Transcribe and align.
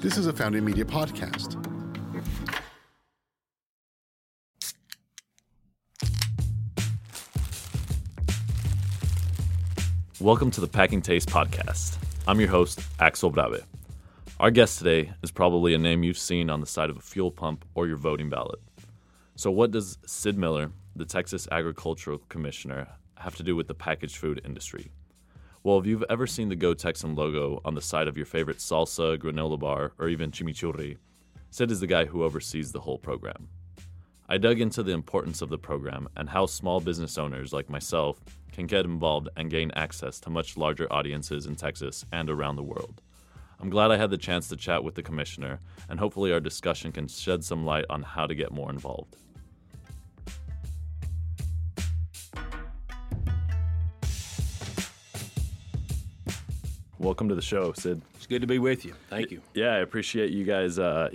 This 0.00 0.16
is 0.16 0.26
a 0.26 0.32
Founding 0.32 0.64
Media 0.64 0.84
podcast. 0.84 1.56
Welcome 10.20 10.50
to 10.52 10.60
the 10.60 10.66
Packing 10.66 11.02
Taste 11.02 11.28
Podcast. 11.28 11.98
I'm 12.26 12.40
your 12.40 12.48
host, 12.48 12.80
Axel 13.00 13.30
Brave. 13.30 13.66
Our 14.38 14.50
guest 14.50 14.78
today 14.78 15.12
is 15.22 15.30
probably 15.30 15.74
a 15.74 15.78
name 15.78 16.02
you've 16.02 16.18
seen 16.18 16.50
on 16.50 16.60
the 16.60 16.66
side 16.66 16.90
of 16.90 16.96
a 16.96 17.00
fuel 17.00 17.30
pump 17.30 17.64
or 17.74 17.86
your 17.86 17.96
voting 17.96 18.30
ballot. 18.30 18.60
So, 19.34 19.50
what 19.50 19.70
does 19.70 19.98
Sid 20.06 20.38
Miller, 20.38 20.70
the 20.94 21.04
Texas 21.04 21.48
Agricultural 21.50 22.18
Commissioner, 22.28 22.88
have 23.16 23.36
to 23.36 23.42
do 23.42 23.54
with 23.56 23.66
the 23.66 23.74
packaged 23.74 24.16
food 24.16 24.40
industry? 24.44 24.90
Well, 25.66 25.80
if 25.80 25.86
you've 25.86 26.04
ever 26.08 26.28
seen 26.28 26.48
the 26.48 26.54
Go 26.54 26.74
Texan 26.74 27.16
logo 27.16 27.60
on 27.64 27.74
the 27.74 27.82
side 27.82 28.06
of 28.06 28.16
your 28.16 28.24
favorite 28.24 28.58
salsa, 28.58 29.18
granola 29.18 29.58
bar, 29.58 29.94
or 29.98 30.08
even 30.08 30.30
chimichurri, 30.30 30.96
Sid 31.50 31.72
is 31.72 31.80
the 31.80 31.88
guy 31.88 32.04
who 32.04 32.22
oversees 32.22 32.70
the 32.70 32.78
whole 32.78 32.98
program. 32.98 33.48
I 34.28 34.38
dug 34.38 34.60
into 34.60 34.84
the 34.84 34.92
importance 34.92 35.42
of 35.42 35.48
the 35.48 35.58
program 35.58 36.08
and 36.16 36.28
how 36.28 36.46
small 36.46 36.78
business 36.78 37.18
owners 37.18 37.52
like 37.52 37.68
myself 37.68 38.20
can 38.52 38.68
get 38.68 38.84
involved 38.84 39.28
and 39.36 39.50
gain 39.50 39.72
access 39.74 40.20
to 40.20 40.30
much 40.30 40.56
larger 40.56 40.86
audiences 40.92 41.46
in 41.46 41.56
Texas 41.56 42.04
and 42.12 42.30
around 42.30 42.54
the 42.54 42.62
world. 42.62 43.02
I'm 43.58 43.68
glad 43.68 43.90
I 43.90 43.96
had 43.96 44.10
the 44.10 44.18
chance 44.18 44.46
to 44.50 44.56
chat 44.56 44.84
with 44.84 44.94
the 44.94 45.02
commissioner, 45.02 45.58
and 45.88 45.98
hopefully, 45.98 46.30
our 46.30 46.38
discussion 46.38 46.92
can 46.92 47.08
shed 47.08 47.42
some 47.42 47.66
light 47.66 47.86
on 47.90 48.04
how 48.04 48.28
to 48.28 48.36
get 48.36 48.52
more 48.52 48.70
involved. 48.70 49.16
Welcome 57.06 57.28
to 57.28 57.36
the 57.36 57.40
show, 57.40 57.72
Sid. 57.72 58.02
It's 58.16 58.26
good 58.26 58.40
to 58.40 58.48
be 58.48 58.58
with 58.58 58.84
you. 58.84 58.92
Thank 59.08 59.30
you. 59.30 59.40
Yeah, 59.54 59.74
I 59.74 59.76
appreciate 59.76 60.32
you 60.32 60.42
guys, 60.42 60.76
uh, 60.80 61.08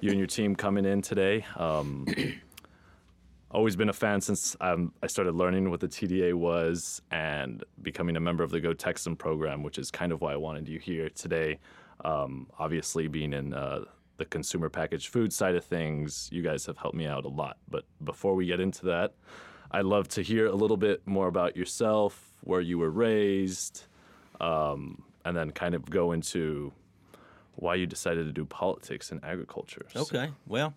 you 0.00 0.08
and 0.08 0.18
your 0.18 0.26
team 0.26 0.56
coming 0.56 0.86
in 0.86 1.02
today. 1.02 1.44
Um, 1.56 2.06
always 3.50 3.76
been 3.76 3.90
a 3.90 3.92
fan 3.92 4.22
since 4.22 4.56
um, 4.62 4.94
I 5.02 5.06
started 5.06 5.34
learning 5.34 5.68
what 5.68 5.80
the 5.80 5.86
TDA 5.86 6.32
was 6.32 7.02
and 7.10 7.62
becoming 7.82 8.16
a 8.16 8.20
member 8.20 8.42
of 8.42 8.52
the 8.52 8.58
Go 8.58 8.72
Texan 8.72 9.16
program, 9.16 9.62
which 9.62 9.76
is 9.76 9.90
kind 9.90 10.12
of 10.12 10.22
why 10.22 10.32
I 10.32 10.36
wanted 10.36 10.66
you 10.66 10.78
here 10.78 11.10
today. 11.10 11.58
Um, 12.06 12.46
obviously, 12.58 13.06
being 13.06 13.34
in 13.34 13.52
uh, 13.52 13.80
the 14.16 14.24
consumer 14.24 14.70
packaged 14.70 15.08
food 15.08 15.30
side 15.30 15.56
of 15.56 15.64
things, 15.66 16.30
you 16.32 16.40
guys 16.40 16.64
have 16.64 16.78
helped 16.78 16.96
me 16.96 17.06
out 17.06 17.26
a 17.26 17.28
lot. 17.28 17.58
But 17.68 17.84
before 18.02 18.34
we 18.34 18.46
get 18.46 18.60
into 18.60 18.86
that, 18.86 19.12
I'd 19.70 19.84
love 19.84 20.08
to 20.08 20.22
hear 20.22 20.46
a 20.46 20.54
little 20.54 20.78
bit 20.78 21.06
more 21.06 21.28
about 21.28 21.54
yourself, 21.54 22.32
where 22.44 22.62
you 22.62 22.78
were 22.78 22.90
raised, 22.90 23.84
um, 24.40 25.02
and 25.24 25.36
then 25.36 25.50
kind 25.50 25.74
of 25.74 25.88
go 25.88 26.12
into 26.12 26.72
why 27.56 27.74
you 27.74 27.86
decided 27.86 28.24
to 28.26 28.32
do 28.32 28.44
politics 28.44 29.12
and 29.12 29.24
agriculture. 29.24 29.86
Okay. 29.94 30.30
Well, 30.46 30.74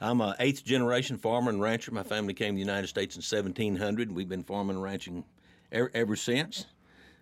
I'm 0.00 0.20
an 0.20 0.34
eighth 0.38 0.64
generation 0.64 1.18
farmer 1.18 1.50
and 1.50 1.60
rancher. 1.60 1.92
My 1.92 2.02
family 2.02 2.34
came 2.34 2.54
to 2.54 2.56
the 2.56 2.60
United 2.60 2.88
States 2.88 3.16
in 3.16 3.20
1700. 3.20 4.12
We've 4.12 4.28
been 4.28 4.42
farming 4.42 4.76
and 4.76 4.82
ranching 4.82 5.24
ever, 5.70 5.90
ever 5.94 6.16
since. 6.16 6.66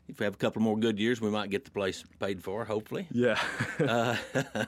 If 0.09 0.19
we 0.19 0.25
have 0.25 0.35
a 0.35 0.39
couple 0.39 0.63
more 0.63 0.77
good 0.77 0.99
years, 0.99 1.21
we 1.21 1.31
might 1.31 1.51
get 1.51 1.65
the 1.65 1.71
place 1.71 2.05
paid 2.19 2.43
for, 2.43 2.65
hopefully. 2.65 3.07
Yeah. 3.11 3.39
uh, 3.79 4.17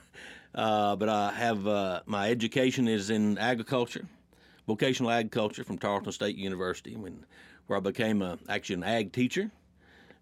uh, 0.54 0.96
but 0.96 1.08
I 1.08 1.32
have 1.32 1.66
uh, 1.66 2.02
my 2.06 2.30
education 2.30 2.88
is 2.88 3.10
in 3.10 3.36
agriculture, 3.38 4.06
vocational 4.66 5.10
agriculture 5.10 5.64
from 5.64 5.78
Tarleton 5.78 6.12
State 6.12 6.36
University, 6.36 6.96
when, 6.96 7.24
where 7.66 7.78
I 7.78 7.80
became 7.80 8.22
a, 8.22 8.38
actually 8.48 8.76
an 8.76 8.84
ag 8.84 9.12
teacher. 9.12 9.50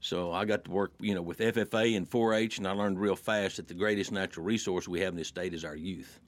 So 0.03 0.33
I 0.33 0.45
got 0.45 0.64
to 0.64 0.70
work, 0.70 0.92
you 1.00 1.14
know, 1.14 1.22
with 1.22 1.39
FFA 1.39 1.97
and 1.97 2.11
4-H, 2.11 2.58
and 2.58 2.67
I 2.67 2.72
learned 2.72 3.00
real 3.00 3.14
fast 3.14 3.56
that 3.56 3.69
the 3.69 3.75
greatest 3.75 4.11
natural 4.11 4.45
resource 4.45 4.89
we 4.89 5.00
have 5.00 5.12
in 5.12 5.17
this 5.17 5.28
state 5.28 5.55
is 5.55 5.64
our 5.64 5.77
youth 5.77 6.20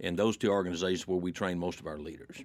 and 0.00 0.16
those 0.16 0.36
two 0.36 0.50
organizations 0.50 1.08
where 1.08 1.18
we 1.18 1.32
train 1.32 1.58
most 1.58 1.80
of 1.80 1.88
our 1.88 1.98
leaders. 1.98 2.36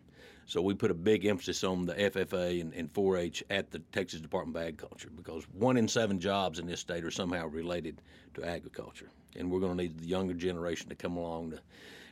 So 0.48 0.64
we 0.64 0.74
put 0.74 0.90
a 0.90 0.96
big 0.96 1.26
emphasis 1.26 1.64
on 1.64 1.86
the 1.86 1.94
FFA 1.94 2.60
and, 2.60 2.74
and 2.74 2.92
4-H 2.92 3.44
at 3.52 3.70
the 3.70 3.80
Texas 3.92 4.20
Department 4.20 4.58
of 4.58 4.64
Agriculture 4.64 5.12
because 5.16 5.44
one 5.54 5.78
in 5.78 5.88
seven 5.88 6.20
jobs 6.20 6.58
in 6.58 6.66
this 6.66 6.80
state 6.80 7.04
are 7.04 7.12
somehow 7.12 7.46
related 7.46 8.02
to 8.34 8.44
agriculture, 8.44 9.12
and 9.36 9.52
we're 9.52 9.60
going 9.60 9.78
to 9.78 9.84
need 9.84 10.00
the 10.00 10.08
younger 10.08 10.34
generation 10.34 10.90
to 10.90 10.96
come 10.96 11.18
along 11.18 11.52
to 11.52 11.60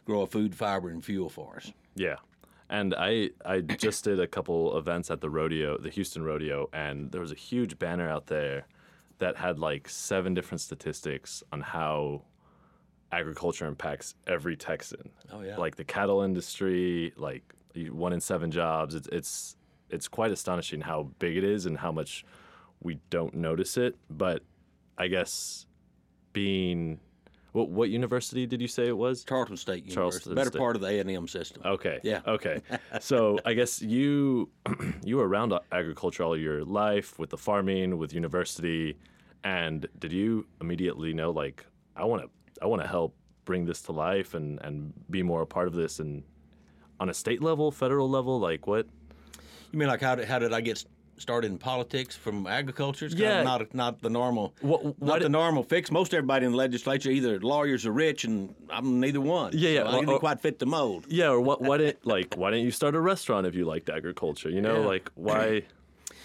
grow 0.05 0.21
a 0.21 0.27
food, 0.27 0.53
fiber, 0.53 0.89
and 0.89 1.03
fuel 1.03 1.29
for 1.29 1.55
us. 1.57 1.73
Yeah. 1.95 2.17
And 2.71 2.95
I, 2.95 3.31
I 3.45 3.59
just 3.59 4.05
did 4.05 4.19
a 4.21 4.25
couple 4.25 4.77
events 4.77 5.11
at 5.11 5.19
the 5.19 5.29
rodeo, 5.29 5.77
the 5.77 5.89
Houston 5.89 6.23
rodeo, 6.23 6.69
and 6.71 7.11
there 7.11 7.19
was 7.19 7.33
a 7.33 7.35
huge 7.35 7.77
banner 7.77 8.09
out 8.09 8.27
there 8.27 8.65
that 9.19 9.35
had 9.35 9.59
like 9.59 9.89
seven 9.89 10.33
different 10.33 10.61
statistics 10.61 11.43
on 11.51 11.59
how 11.59 12.23
agriculture 13.11 13.65
impacts 13.67 14.15
every 14.25 14.55
Texan. 14.55 15.09
Oh 15.33 15.41
yeah. 15.41 15.57
Like 15.57 15.75
the 15.75 15.83
cattle 15.83 16.21
industry, 16.21 17.13
like 17.17 17.43
one 17.75 18.13
in 18.13 18.21
seven 18.21 18.51
jobs. 18.51 18.95
It's 18.95 19.07
it's 19.11 19.57
it's 19.89 20.07
quite 20.07 20.31
astonishing 20.31 20.79
how 20.79 21.09
big 21.19 21.35
it 21.35 21.43
is 21.43 21.65
and 21.65 21.77
how 21.77 21.91
much 21.91 22.23
we 22.81 22.99
don't 23.09 23.33
notice 23.33 23.75
it. 23.75 23.97
But 24.09 24.43
I 24.97 25.07
guess 25.07 25.65
being 26.31 27.01
what 27.51 27.69
what 27.69 27.89
university 27.89 28.45
did 28.45 28.61
you 28.61 28.67
say 28.67 28.87
it 28.87 28.97
was? 28.97 29.23
Tarleton 29.23 29.57
State 29.57 29.85
University. 29.85 29.95
Charleston 29.95 30.35
Better 30.35 30.49
State. 30.49 30.59
part 30.59 30.75
of 30.75 30.81
the 30.81 30.87
A 30.87 30.99
and 30.99 31.09
M 31.11 31.27
system. 31.27 31.61
Okay. 31.65 31.99
Yeah. 32.03 32.21
Okay. 32.25 32.61
so 32.99 33.39
I 33.45 33.53
guess 33.53 33.81
you 33.81 34.49
you 35.03 35.17
were 35.17 35.27
around 35.27 35.53
agriculture 35.71 36.23
all 36.23 36.37
your 36.37 36.63
life 36.63 37.19
with 37.19 37.29
the 37.29 37.37
farming, 37.37 37.97
with 37.97 38.13
university, 38.13 38.97
and 39.43 39.85
did 39.99 40.11
you 40.11 40.45
immediately 40.61 41.13
know 41.13 41.31
like 41.31 41.65
I 41.95 42.05
want 42.05 42.23
to 42.23 42.29
I 42.61 42.67
want 42.67 42.81
to 42.81 42.87
help 42.87 43.15
bring 43.43 43.65
this 43.65 43.81
to 43.83 43.91
life 43.91 44.33
and 44.33 44.59
and 44.61 44.93
be 45.09 45.21
more 45.21 45.41
a 45.41 45.47
part 45.47 45.67
of 45.67 45.73
this 45.73 45.99
and 45.99 46.23
on 46.99 47.09
a 47.09 47.13
state 47.13 47.41
level, 47.41 47.71
federal 47.71 48.09
level, 48.09 48.39
like 48.39 48.67
what? 48.67 48.87
You 49.71 49.79
mean 49.79 49.87
like 49.87 50.01
how 50.01 50.15
did, 50.15 50.27
how 50.27 50.39
did 50.39 50.53
I 50.53 50.61
get 50.61 50.85
started 51.17 51.51
in 51.51 51.57
politics 51.57 52.15
from 52.15 52.47
agriculture? 52.47 53.05
It's 53.05 53.15
Yeah. 53.15 53.43
kind 53.43 53.61
of 53.61 53.73
not 53.73 53.75
not 53.75 54.01
the 54.01 54.09
normal 54.09 54.53
What- 54.61 54.83
not 54.83 54.95
what- 54.99 55.21
the 55.21 55.29
normal 55.29 55.63
fix. 55.63 55.91
Most 55.91 56.13
everybody 56.13 56.45
in 56.45 56.51
the 56.51 56.57
legislature 56.57 57.09
either 57.11 57.39
lawyers 57.39 57.85
or 57.85 57.91
rich, 57.91 58.23
and 58.25 58.55
I'm 58.69 58.99
neither 58.99 59.21
one. 59.21 59.51
Yeah, 59.53 59.69
yeah, 59.69 59.83
So 59.83 59.87
I 59.89 59.91
didn't 59.99 60.09
or- 60.09 60.19
quite 60.19 60.39
fit 60.41 60.59
the 60.59 60.65
mold. 60.65 61.05
Yeah, 61.09 61.29
or 61.31 61.39
what? 61.41 61.61
Why 61.61 61.77
didn't 61.77 62.05
like? 62.05 62.35
Why 62.35 62.49
didn't 62.51 62.65
you 62.65 62.71
start 62.71 62.95
a 62.95 62.99
restaurant 63.01 63.45
if 63.47 63.55
you 63.55 63.65
liked 63.65 63.89
agriculture? 63.89 64.49
You 64.49 64.61
know, 64.61 64.81
Yeah. 64.81 64.87
like 64.87 65.11
why? 65.15 65.63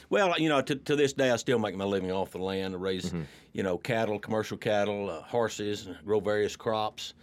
Well, 0.08 0.34
you 0.38 0.48
know, 0.48 0.60
to, 0.62 0.76
to 0.76 0.94
this 0.94 1.12
day, 1.12 1.32
I 1.32 1.36
still 1.36 1.58
make 1.58 1.74
my 1.74 1.84
living 1.84 2.12
off 2.12 2.30
the 2.30 2.38
land. 2.38 2.74
I 2.74 2.78
raise, 2.78 3.06
Mm-hmm. 3.06 3.22
you 3.54 3.64
know, 3.64 3.76
cattle, 3.76 4.20
commercial 4.20 4.56
cattle, 4.56 5.10
uh, 5.10 5.20
horses, 5.22 5.86
and 5.88 5.96
grow 6.04 6.20
various 6.20 6.54
crops. 6.54 7.14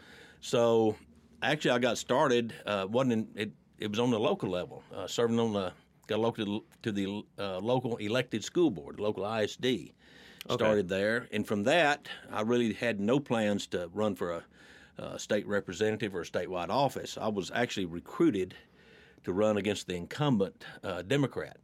So, 0.41 0.97
actually, 1.41 1.71
I 1.71 1.79
got 1.79 1.97
started. 1.97 2.53
Uh, 2.65 2.85
wasn't 2.89 3.13
in, 3.13 3.27
it? 3.35 3.51
It 3.79 3.89
was 3.89 3.99
on 3.99 4.11
the 4.11 4.19
local 4.19 4.49
level, 4.49 4.83
uh, 4.93 5.07
serving 5.07 5.39
on 5.39 5.53
the 5.53 5.71
got 6.07 6.15
elected 6.15 6.47
to 6.83 6.91
the 6.91 7.23
uh, 7.39 7.59
local 7.59 7.97
elected 7.97 8.43
school 8.43 8.69
board, 8.69 8.99
local 8.99 9.25
ISD. 9.25 9.91
Started 10.49 10.89
there, 10.89 11.29
and 11.31 11.47
from 11.47 11.63
that, 11.63 12.09
I 12.29 12.41
really 12.41 12.73
had 12.73 12.99
no 12.99 13.17
plans 13.17 13.65
to 13.67 13.89
run 13.93 14.13
for 14.15 14.31
a, 14.31 14.43
uh 14.99 15.17
state 15.17 15.47
representative 15.47 16.13
or 16.13 16.21
a 16.21 16.25
statewide 16.25 16.69
office. 16.69 17.17
I 17.19 17.29
was 17.29 17.49
actually 17.55 17.85
recruited 17.85 18.53
to 19.23 19.31
run 19.31 19.55
against 19.57 19.87
the 19.87 19.95
incumbent 19.95 20.65
uh, 20.83 21.01
Democrat. 21.03 21.57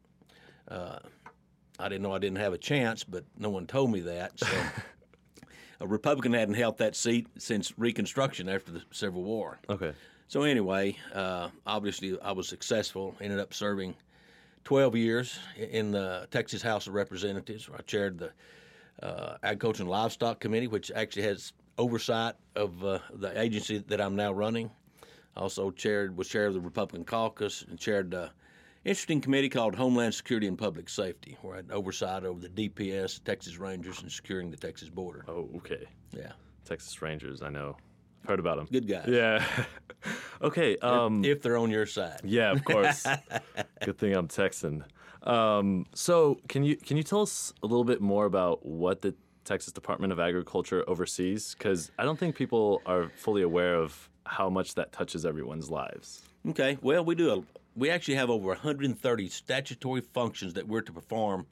I 1.79 1.87
didn't 1.87 2.01
know 2.01 2.13
I 2.13 2.19
didn't 2.19 2.39
have 2.39 2.53
a 2.53 2.57
chance, 2.57 3.03
but 3.03 3.23
no 3.37 3.49
one 3.49 3.65
told 3.65 3.91
me 3.91 4.01
that. 4.01 4.37
So 4.37 4.47
a 5.79 5.87
Republican 5.87 6.33
hadn't 6.33 6.55
held 6.55 6.77
that 6.79 6.95
seat 6.95 7.27
since 7.37 7.73
Reconstruction 7.77 8.49
after 8.49 8.71
the 8.71 8.83
Civil 8.91 9.23
War. 9.23 9.59
Okay. 9.69 9.93
So 10.27 10.43
anyway, 10.43 10.97
uh, 11.13 11.49
obviously 11.65 12.19
I 12.21 12.33
was 12.33 12.47
successful. 12.47 13.15
Ended 13.21 13.39
up 13.39 13.53
serving 13.53 13.95
12 14.63 14.95
years 14.95 15.39
in 15.57 15.91
the 15.91 16.27
Texas 16.31 16.61
House 16.61 16.87
of 16.87 16.93
Representatives. 16.93 17.69
I 17.75 17.81
chaired 17.81 18.19
the 18.19 18.31
uh, 19.01 19.37
Agriculture 19.43 19.83
and 19.83 19.89
Livestock 19.89 20.39
Committee, 20.39 20.67
which 20.67 20.91
actually 20.91 21.23
has 21.23 21.53
oversight 21.77 22.35
of 22.55 22.83
uh, 22.83 22.99
the 23.13 23.39
agency 23.39 23.79
that 23.87 24.01
I'm 24.01 24.15
now 24.15 24.31
running. 24.31 24.69
Also 25.37 25.71
chaired 25.71 26.17
was 26.17 26.27
chair 26.27 26.47
of 26.47 26.53
the 26.53 26.59
Republican 26.59 27.05
Caucus 27.05 27.63
and 27.69 27.79
chaired 27.79 28.13
an 28.13 28.29
interesting 28.83 29.21
committee 29.21 29.49
called 29.49 29.75
Homeland 29.75 30.13
Security 30.13 30.47
and 30.47 30.57
Public 30.57 30.89
Safety, 30.89 31.37
where 31.41 31.53
I 31.53 31.57
had 31.57 31.71
oversight 31.71 32.25
over 32.25 32.39
the 32.39 32.49
DPS, 32.49 33.23
Texas 33.23 33.57
Rangers, 33.57 34.01
and 34.01 34.11
securing 34.11 34.51
the 34.51 34.57
Texas 34.57 34.89
border. 34.89 35.23
Oh, 35.27 35.49
okay. 35.57 35.85
Yeah, 36.11 36.33
Texas 36.65 37.01
Rangers. 37.01 37.41
I 37.41 37.49
know. 37.49 37.77
Heard 38.29 38.39
about 38.39 38.57
them. 38.57 38.67
good 38.71 38.87
guys. 38.87 39.05
Yeah. 39.07 39.43
okay. 40.43 40.77
Um, 40.77 41.25
if 41.25 41.41
they're 41.41 41.57
on 41.57 41.71
your 41.71 41.87
side. 41.87 42.21
Yeah, 42.23 42.51
of 42.51 42.63
course. 42.63 43.03
Good 43.83 43.97
thing 43.97 44.15
I'm 44.15 44.27
Texan. 44.27 44.85
Um, 45.23 45.87
so, 45.95 46.39
can 46.47 46.63
you 46.63 46.77
can 46.77 46.95
you 46.95 47.01
tell 47.01 47.23
us 47.23 47.53
a 47.63 47.65
little 47.65 47.83
bit 47.83 48.01
more 48.01 48.25
about 48.25 48.63
what 48.63 49.01
the 49.01 49.15
Texas 49.45 49.73
Department 49.73 50.13
of 50.13 50.19
Agriculture 50.19 50.83
oversees? 50.87 51.55
Because 51.57 51.89
I 51.97 52.03
don't 52.03 52.19
think 52.19 52.35
people 52.35 52.83
are 52.85 53.09
fully 53.15 53.41
aware 53.41 53.73
of 53.73 54.07
how 54.27 54.47
much 54.47 54.75
that 54.75 54.91
touches 54.91 55.25
everyone's 55.25 55.71
lives. 55.71 56.21
Okay. 56.49 56.77
Well, 56.83 57.03
we 57.03 57.15
do. 57.15 57.31
A, 57.33 57.43
we 57.75 57.89
actually 57.89 58.13
have 58.15 58.29
over 58.29 58.49
130 58.49 59.27
statutory 59.29 60.01
functions 60.01 60.53
that 60.53 60.67
we're 60.67 60.81
to 60.81 60.91
perform 60.91 61.47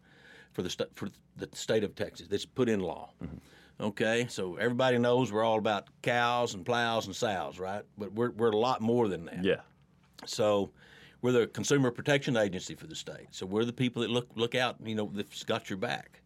for 0.53 0.61
the 0.61 0.69
sta- 0.69 0.93
for 0.93 1.09
the 1.37 1.49
state 1.53 1.83
of 1.83 1.95
Texas. 1.95 2.27
That's 2.27 2.45
put 2.45 2.69
in 2.69 2.81
law. 2.81 3.13
Okay, 3.79 4.25
so 4.27 4.55
everybody 4.55 4.97
knows 4.97 5.31
we're 5.31 5.43
all 5.43 5.59
about 5.59 5.87
cows 6.01 6.55
and 6.55 6.65
plows 6.65 7.05
and 7.05 7.15
sows, 7.15 7.59
right? 7.59 7.83
But 7.97 8.11
we're 8.13 8.31
we're 8.31 8.49
a 8.49 8.57
lot 8.57 8.81
more 8.81 9.07
than 9.07 9.25
that. 9.25 9.43
Yeah. 9.43 9.61
So 10.25 10.71
we're 11.21 11.31
the 11.31 11.47
consumer 11.47 11.91
protection 11.91 12.37
agency 12.37 12.73
for 12.73 12.87
the 12.87 12.95
state. 12.95 13.27
So 13.31 13.45
we're 13.45 13.65
the 13.65 13.73
people 13.73 14.01
that 14.01 14.09
look 14.09 14.29
look 14.35 14.55
out, 14.55 14.77
you 14.83 14.95
know, 14.95 15.11
that's 15.13 15.43
got 15.43 15.69
your 15.69 15.77
back. 15.77 16.21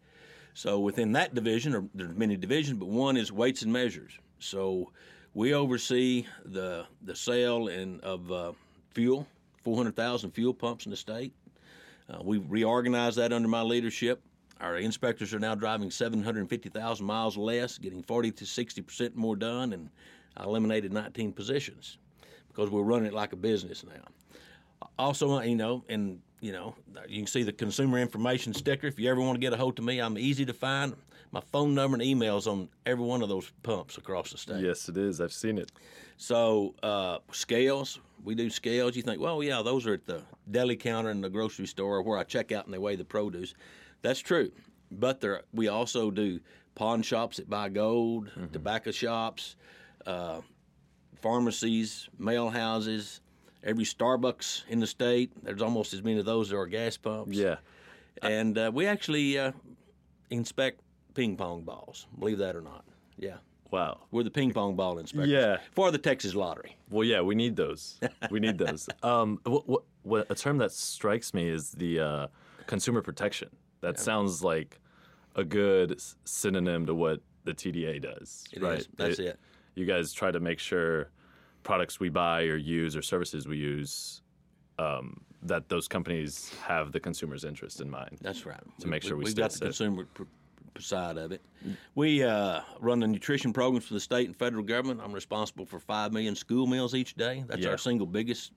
So 0.54 0.80
within 0.80 1.12
that 1.14 1.34
division, 1.34 1.76
or 1.76 1.86
there's 1.94 2.16
many 2.16 2.38
divisions, 2.38 2.78
but 2.78 2.88
one 2.88 3.18
is 3.18 3.32
weights 3.32 3.62
and 3.64 3.72
measures. 3.72 4.18
So 4.40 4.92
we 5.34 5.54
oversee 5.54 6.26
the 6.46 6.86
the 7.02 7.16
sale 7.16 7.68
and 7.68 8.00
of 8.02 8.32
uh, 8.32 8.52
fuel, 8.94 9.28
400,000 9.64 10.32
fuel 10.32 10.54
pumps 10.54 10.86
in 10.86 10.92
the 10.92 10.98
state. 10.98 11.34
Uh, 12.10 12.20
we 12.24 12.38
reorganized 12.38 13.18
that 13.18 13.32
under 13.32 13.48
my 13.48 13.62
leadership. 13.62 14.22
Our 14.62 14.78
inspectors 14.78 15.34
are 15.34 15.40
now 15.40 15.56
driving 15.56 15.90
750,000 15.90 17.06
miles 17.06 17.36
less, 17.36 17.80
getting 17.80 18.04
40 18.04 18.32
to 18.32 18.46
60 18.46 18.82
percent 18.84 19.16
more 19.16 19.36
done, 19.36 19.74
and 19.74 19.90
I 20.38 20.44
eliminated 20.44 20.94
19 20.94 21.34
positions 21.34 21.98
because 22.48 22.70
we're 22.70 22.84
running 22.84 23.08
it 23.08 23.14
like 23.14 23.34
a 23.34 23.38
business 23.38 23.84
now. 23.84 24.88
Also, 25.00 25.40
you 25.42 25.56
know, 25.56 25.84
and 25.90 26.22
you 26.42 26.52
know, 26.52 26.76
you 27.08 27.18
can 27.18 27.28
see 27.28 27.44
the 27.44 27.52
consumer 27.52 27.98
information 27.98 28.54
sticker. 28.54 28.88
If 28.88 29.00
you 29.00 29.10
ever 29.10 29.20
want 29.20 29.36
to 29.36 29.40
get 29.40 29.54
a 29.54 29.58
hold 29.58 29.80
of 29.80 29.86
me, 29.86 30.00
I'm 30.00 30.18
easy 30.18 30.46
to 30.46 30.54
find. 30.54 30.96
My 31.32 31.42
phone 31.52 31.74
number 31.74 31.96
and 31.96 32.04
emails 32.04 32.46
on 32.46 32.68
every 32.86 33.06
one 33.06 33.22
of 33.22 33.30
those 33.30 33.52
pumps 33.64 33.98
across 33.98 34.32
the 34.32 34.38
state. 34.38 34.62
Yes, 34.62 34.90
it 34.90 34.98
is. 34.98 35.22
I've 35.22 35.32
seen 35.32 35.58
it. 35.58 35.72
So 36.18 36.76
uh, 36.84 37.20
scales, 37.32 38.00
we 38.24 38.36
do 38.36 38.50
scales. 38.50 38.98
You 38.98 39.02
think, 39.02 39.22
well, 39.22 39.42
yeah, 39.42 39.62
those 39.62 39.88
are 39.88 39.94
at 39.94 40.06
the 40.06 40.24
deli 40.50 40.76
counter 40.76 41.10
in 41.10 41.22
the 41.22 41.30
grocery 41.30 41.68
store 41.68 42.02
where 42.02 42.18
I 42.18 42.24
check 42.24 42.52
out 42.52 42.66
and 42.66 42.74
they 42.74 42.78
weigh 42.80 42.98
the 42.98 43.06
produce. 43.06 43.54
That's 44.02 44.20
true, 44.20 44.52
but 44.92 45.22
there 45.22 45.42
we 45.54 45.68
also 45.68 46.12
do 46.12 46.40
pawn 46.76 47.02
shops 47.02 47.38
that 47.38 47.50
buy 47.50 47.70
gold, 47.70 48.32
tobacco 48.52 48.92
shops, 48.92 49.56
uh, 50.06 50.42
pharmacies, 51.22 52.10
mail 52.18 52.50
houses. 52.50 53.22
Every 53.64 53.84
Starbucks 53.84 54.64
in 54.70 54.80
the 54.80 54.88
state, 54.88 55.32
there's 55.44 55.62
almost 55.62 55.94
as 55.94 56.02
many 56.02 56.18
of 56.18 56.26
those 56.26 56.48
as 56.48 56.52
there 56.52 56.60
are 56.60 56.66
gas 56.68 56.98
pumps. 56.98 57.38
Yeah. 57.38 57.58
And 58.24 58.58
uh, 58.58 58.72
we 58.74 58.88
actually 58.88 59.38
uh, 59.38 59.52
inspect 60.32 60.82
ping 61.14 61.36
pong 61.38 61.62
balls, 61.62 62.08
believe 62.18 62.40
that 62.40 62.56
or 62.56 62.62
not. 62.62 62.84
Yeah. 63.18 63.36
Wow. 63.70 64.00
We're 64.10 64.24
the 64.24 64.32
ping 64.32 64.52
pong 64.52 64.76
ball 64.76 64.98
inspectors 64.98 65.30
Yeah. 65.30 65.58
for 65.74 65.92
the 65.92 66.00
Texas 66.00 66.34
Lottery. 66.34 66.76
Well, 66.90 67.04
yeah, 67.04 67.22
we 67.22 67.36
need 67.36 67.56
those. 67.56 68.00
We 68.32 68.40
need 68.40 68.58
those. 68.58 68.90
um, 69.04 69.40
what, 69.46 69.70
what, 69.70 69.84
what 70.02 70.28
a 70.32 70.36
term 70.36 70.58
that 70.58 70.72
strikes 70.72 71.32
me 71.34 71.48
is 71.48 71.70
the 71.72 72.00
uh, 72.00 72.28
consumer 72.66 73.02
protection. 73.04 73.50
That 73.82 74.00
sounds 74.00 74.44
like 74.44 74.80
a 75.36 75.44
good 75.44 76.00
synonym 76.26 76.86
to 76.86 76.96
what 76.96 77.20
the 77.44 77.54
TDA 77.54 78.02
does. 78.02 78.46
It 78.54 78.62
right? 78.62 78.80
is. 78.80 78.88
That's 78.96 79.20
it. 79.20 79.40
You 79.76 79.86
guys 79.86 80.14
try 80.14 80.32
to 80.32 80.40
make 80.40 80.60
sure 80.60 81.10
products 81.64 82.00
we 82.00 82.10
buy 82.10 82.44
or 82.44 82.58
use 82.58 82.96
or 82.96 83.02
services 83.02 83.48
we 83.48 83.58
use 83.58 84.22
um, 84.78 85.22
that 85.44 85.68
those 85.70 85.88
companies 85.88 86.52
have 86.64 86.92
the 86.92 87.00
consumer's 87.00 87.44
interest 87.44 87.82
in 87.82 87.90
mind. 87.90 88.18
That's 88.22 88.46
right. 88.46 88.60
To 88.80 88.88
make 88.88 89.04
sure 89.04 89.18
we 89.18 89.26
stay 89.26 89.42
got 89.42 89.52
the 89.52 89.58
safe. 89.58 89.66
consumer 89.68 90.06
pr- 90.14 90.24
pr- 90.76 90.82
side 90.82 91.18
of 91.18 91.32
it. 91.32 91.42
We 91.96 92.24
uh, 92.24 92.62
run 92.80 93.00
the 93.00 93.08
nutrition 93.08 93.54
programs 93.54 93.86
for 93.86 93.94
the 93.96 94.00
state 94.00 94.28
and 94.28 94.36
federal 94.36 94.64
government. 94.64 95.02
I'm 95.04 95.12
responsible 95.14 95.66
for 95.66 95.80
five 95.80 96.14
million 96.14 96.36
school 96.36 96.68
meals 96.68 96.94
each 96.94 97.16
day. 97.16 97.44
That's 97.48 97.62
Yeah. 97.62 97.70
our 97.72 97.78
single 97.78 98.08
biggest 98.08 98.52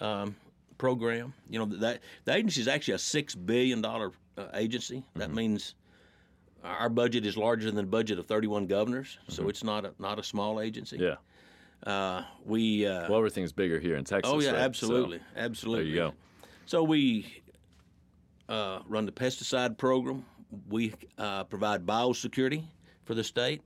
um, 0.00 0.36
program. 0.78 1.32
You 1.48 1.60
know 1.60 1.64
that 1.78 2.00
the 2.24 2.34
agency 2.34 2.60
is 2.60 2.68
actually 2.68 2.94
a 2.94 2.98
six 2.98 3.34
billion 3.34 3.80
dollar 3.80 4.12
uh, 4.38 4.46
agency. 4.54 5.04
That 5.14 5.28
Mm-hmm. 5.28 5.36
means 5.36 5.74
our 6.64 6.88
budget 6.88 7.24
is 7.26 7.36
larger 7.36 7.66
than 7.66 7.76
the 7.76 7.82
budget 7.84 8.18
of 8.18 8.26
31 8.26 8.66
governors. 8.66 9.18
Mm-hmm. 9.22 9.32
So 9.32 9.48
it's 9.48 9.62
not 9.64 9.84
a 9.84 9.92
not 9.98 10.18
a 10.18 10.22
small 10.22 10.60
agency. 10.60 10.98
Yeah. 10.98 11.16
Uh, 11.86 12.24
we. 12.44 12.86
Uh, 12.86 13.08
Well, 13.08 13.18
everything's 13.18 13.52
bigger 13.52 13.78
here 13.78 13.96
in 13.96 14.04
Texas. 14.04 14.32
Oh 14.32 14.40
yeah, 14.40 14.50
right? 14.50 14.56
So, 14.58 14.62
absolutely, 14.64 15.20
absolutely. 15.36 15.84
there 15.84 15.90
you 15.92 15.96
go. 15.96 16.14
So 16.64 16.82
we 16.82 17.42
uh, 18.48 18.80
run 18.88 19.06
the 19.06 19.12
pesticide 19.12 19.76
program. 19.78 20.24
We 20.68 20.94
uh, 21.18 21.44
provide 21.44 21.84
biosecurity 21.86 22.64
for 23.04 23.14
the 23.14 23.22
state. 23.24 23.62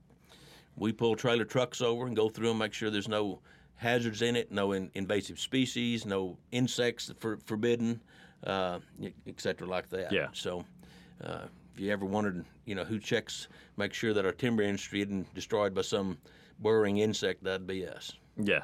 We 0.75 0.91
pull 0.91 1.15
trailer 1.15 1.45
trucks 1.45 1.81
over 1.81 2.05
and 2.07 2.15
go 2.15 2.29
through 2.29 2.49
and 2.51 2.59
make 2.59 2.73
sure 2.73 2.89
there's 2.89 3.07
no 3.07 3.39
hazards 3.75 4.21
in 4.21 4.35
it, 4.35 4.51
no 4.51 4.71
in, 4.73 4.89
invasive 4.93 5.39
species, 5.39 6.05
no 6.05 6.37
insects 6.51 7.07
that 7.07 7.19
for, 7.19 7.37
forbidden, 7.45 7.99
uh, 8.45 8.79
et 9.27 9.39
cetera, 9.39 9.67
like 9.67 9.89
that. 9.89 10.11
Yeah. 10.11 10.27
So. 10.33 10.65
Uh, 11.23 11.45
if 11.73 11.79
you 11.79 11.91
ever 11.91 12.05
wondered, 12.05 12.43
you 12.65 12.75
know, 12.75 12.83
who 12.83 12.99
checks, 12.99 13.47
make 13.77 13.93
sure 13.93 14.13
that 14.13 14.25
our 14.25 14.31
timber 14.31 14.63
industry 14.63 15.01
isn't 15.01 15.33
destroyed 15.33 15.73
by 15.73 15.81
some 15.81 16.17
burrowing 16.59 16.97
insect, 16.97 17.43
that'd 17.43 17.67
be 17.67 17.87
us. 17.87 18.13
Yeah. 18.37 18.63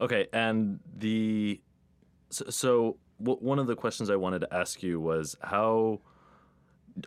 Okay. 0.00 0.26
And 0.32 0.80
the 0.98 1.60
so, 2.30 2.44
so 2.50 2.96
w- 3.22 3.38
one 3.40 3.58
of 3.58 3.66
the 3.66 3.76
questions 3.76 4.10
I 4.10 4.16
wanted 4.16 4.40
to 4.40 4.54
ask 4.54 4.82
you 4.82 5.00
was 5.00 5.36
how 5.42 6.00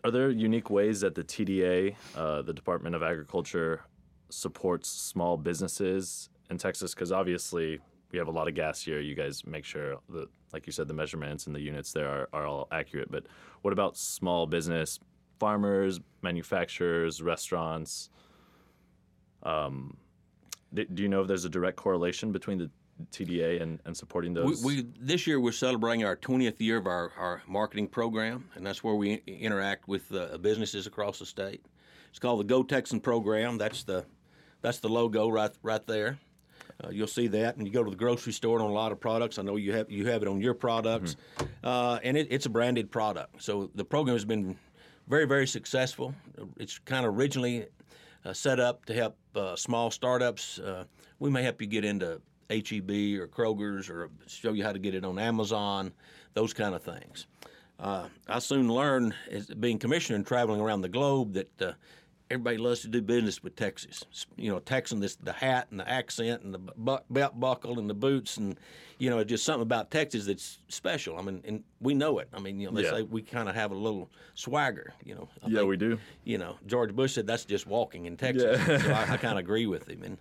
are 0.03 0.11
there 0.11 0.29
unique 0.29 0.69
ways 0.69 1.01
that 1.01 1.15
the 1.15 1.23
TDA, 1.23 1.95
uh, 2.15 2.41
the 2.41 2.53
Department 2.53 2.95
of 2.95 3.03
Agriculture, 3.03 3.81
supports 4.29 4.89
small 4.89 5.37
businesses 5.37 6.29
in 6.49 6.57
Texas? 6.57 6.93
Because 6.93 7.11
obviously 7.11 7.79
we 8.11 8.19
have 8.19 8.27
a 8.27 8.31
lot 8.31 8.47
of 8.47 8.53
gas 8.53 8.81
here. 8.81 8.99
You 8.99 9.15
guys 9.15 9.45
make 9.45 9.65
sure 9.65 9.97
that, 10.09 10.27
like 10.53 10.65
you 10.65 10.71
said, 10.71 10.87
the 10.87 10.93
measurements 10.93 11.47
and 11.47 11.55
the 11.55 11.59
units 11.59 11.91
there 11.91 12.07
are, 12.07 12.29
are 12.33 12.45
all 12.45 12.67
accurate. 12.71 13.11
But 13.11 13.25
what 13.61 13.73
about 13.73 13.97
small 13.97 14.45
business, 14.45 14.99
farmers, 15.39 15.99
manufacturers, 16.21 17.21
restaurants? 17.21 18.09
Um, 19.43 19.97
do, 20.73 20.85
do 20.85 21.03
you 21.03 21.09
know 21.09 21.21
if 21.21 21.27
there's 21.27 21.45
a 21.45 21.49
direct 21.49 21.77
correlation 21.77 22.31
between 22.31 22.57
the 22.57 22.69
TDA 23.11 23.61
and, 23.61 23.79
and 23.85 23.95
supporting 23.95 24.33
those? 24.33 24.63
we 24.63 24.87
this 24.99 25.27
year 25.27 25.39
we're 25.39 25.51
celebrating 25.51 26.05
our 26.05 26.15
20th 26.15 26.59
year 26.59 26.77
of 26.77 26.87
our, 26.87 27.11
our 27.17 27.41
marketing 27.47 27.87
program, 27.87 28.49
and 28.55 28.65
that's 28.65 28.83
where 28.83 28.95
we 28.95 29.21
interact 29.27 29.87
with 29.87 30.13
uh, 30.13 30.37
businesses 30.37 30.87
across 30.87 31.19
the 31.19 31.25
state. 31.25 31.65
It's 32.09 32.19
called 32.19 32.39
the 32.39 32.45
Go 32.45 32.63
Texan 32.63 32.99
program. 32.99 33.57
That's 33.57 33.83
the 33.83 34.05
that's 34.61 34.79
the 34.79 34.89
logo 34.89 35.29
right 35.29 35.51
right 35.61 35.85
there. 35.85 36.17
Uh, 36.83 36.89
you'll 36.89 37.07
see 37.07 37.27
that, 37.27 37.57
and 37.57 37.65
you 37.65 37.73
go 37.73 37.83
to 37.83 37.89
the 37.89 37.95
grocery 37.95 38.33
store 38.33 38.57
and 38.57 38.65
on 38.65 38.69
a 38.69 38.73
lot 38.73 38.91
of 38.91 38.99
products. 38.99 39.39
I 39.39 39.41
know 39.41 39.55
you 39.55 39.73
have 39.73 39.89
you 39.89 40.07
have 40.07 40.21
it 40.21 40.27
on 40.27 40.39
your 40.39 40.53
products, 40.53 41.15
uh, 41.63 41.99
and 42.03 42.15
it, 42.15 42.27
it's 42.29 42.45
a 42.45 42.49
branded 42.49 42.91
product. 42.91 43.41
So 43.41 43.71
the 43.73 43.85
program 43.85 44.15
has 44.15 44.25
been 44.25 44.55
very 45.07 45.25
very 45.25 45.47
successful. 45.47 46.13
It's 46.57 46.77
kind 46.79 47.05
of 47.05 47.17
originally 47.17 47.65
uh, 48.25 48.33
set 48.33 48.59
up 48.59 48.85
to 48.85 48.93
help 48.93 49.17
uh, 49.35 49.55
small 49.55 49.89
startups. 49.89 50.59
Uh, 50.59 50.83
we 51.19 51.29
may 51.29 51.41
help 51.41 51.61
you 51.61 51.67
get 51.67 51.83
into 51.83 52.21
HEB 52.49 53.19
or 53.19 53.27
Kroger's 53.27 53.89
or 53.89 54.09
show 54.27 54.53
you 54.53 54.63
how 54.63 54.71
to 54.71 54.79
get 54.79 54.93
it 54.93 55.03
on 55.03 55.17
Amazon, 55.17 55.91
those 56.33 56.53
kind 56.53 56.75
of 56.75 56.83
things. 56.83 57.25
Uh, 57.79 58.07
I 58.27 58.39
soon 58.39 58.71
learned, 58.71 59.13
as 59.29 59.47
being 59.47 59.77
commissioner 59.77 60.15
and 60.15 60.25
traveling 60.25 60.59
around 60.61 60.81
the 60.81 60.89
globe, 60.89 61.33
that 61.33 61.61
uh, 61.61 61.71
everybody 62.29 62.57
loves 62.57 62.81
to 62.81 62.87
do 62.87 63.01
business 63.01 63.41
with 63.43 63.55
Texas. 63.55 64.03
You 64.35 64.51
know, 64.51 64.59
Texan, 64.59 64.99
this 64.99 65.15
the 65.15 65.31
hat 65.33 65.67
and 65.71 65.79
the 65.79 65.89
accent 65.89 66.43
and 66.43 66.53
the 66.53 66.59
bu- 66.59 66.97
belt 67.09 67.39
buckle 67.39 67.79
and 67.79 67.89
the 67.89 67.93
boots, 67.93 68.37
and 68.37 68.59
you 68.97 69.09
know, 69.09 69.23
just 69.23 69.45
something 69.45 69.61
about 69.61 69.91
Texas 69.91 70.25
that's 70.25 70.59
special. 70.67 71.17
I 71.17 71.21
mean, 71.21 71.41
and 71.45 71.63
we 71.79 71.93
know 71.93 72.19
it. 72.19 72.27
I 72.33 72.39
mean, 72.39 72.59
you 72.59 72.67
know, 72.67 72.73
they 72.75 72.83
Yeah. 72.83 72.91
say 72.91 73.01
we 73.03 73.21
kind 73.21 73.47
of 73.47 73.55
have 73.55 73.71
a 73.71 73.75
little 73.75 74.09
swagger. 74.35 74.93
You 75.05 75.15
know, 75.15 75.29
I 75.43 75.47
yeah, 75.47 75.57
think- 75.59 75.69
we 75.69 75.77
do. 75.77 75.99
you 76.23 76.37
know, 76.37 76.57
George 76.65 76.93
Bush 76.95 77.13
said 77.13 77.27
that's 77.27 77.45
just 77.45 77.67
walking 77.67 78.05
in 78.05 78.17
Texas. 78.17 78.65
so 78.83 78.91
I, 78.91 79.13
I 79.13 79.17
kind 79.17 79.33
of 79.33 79.39
agree 79.39 79.65
with 79.67 79.87
him. 79.89 80.03
And 80.03 80.17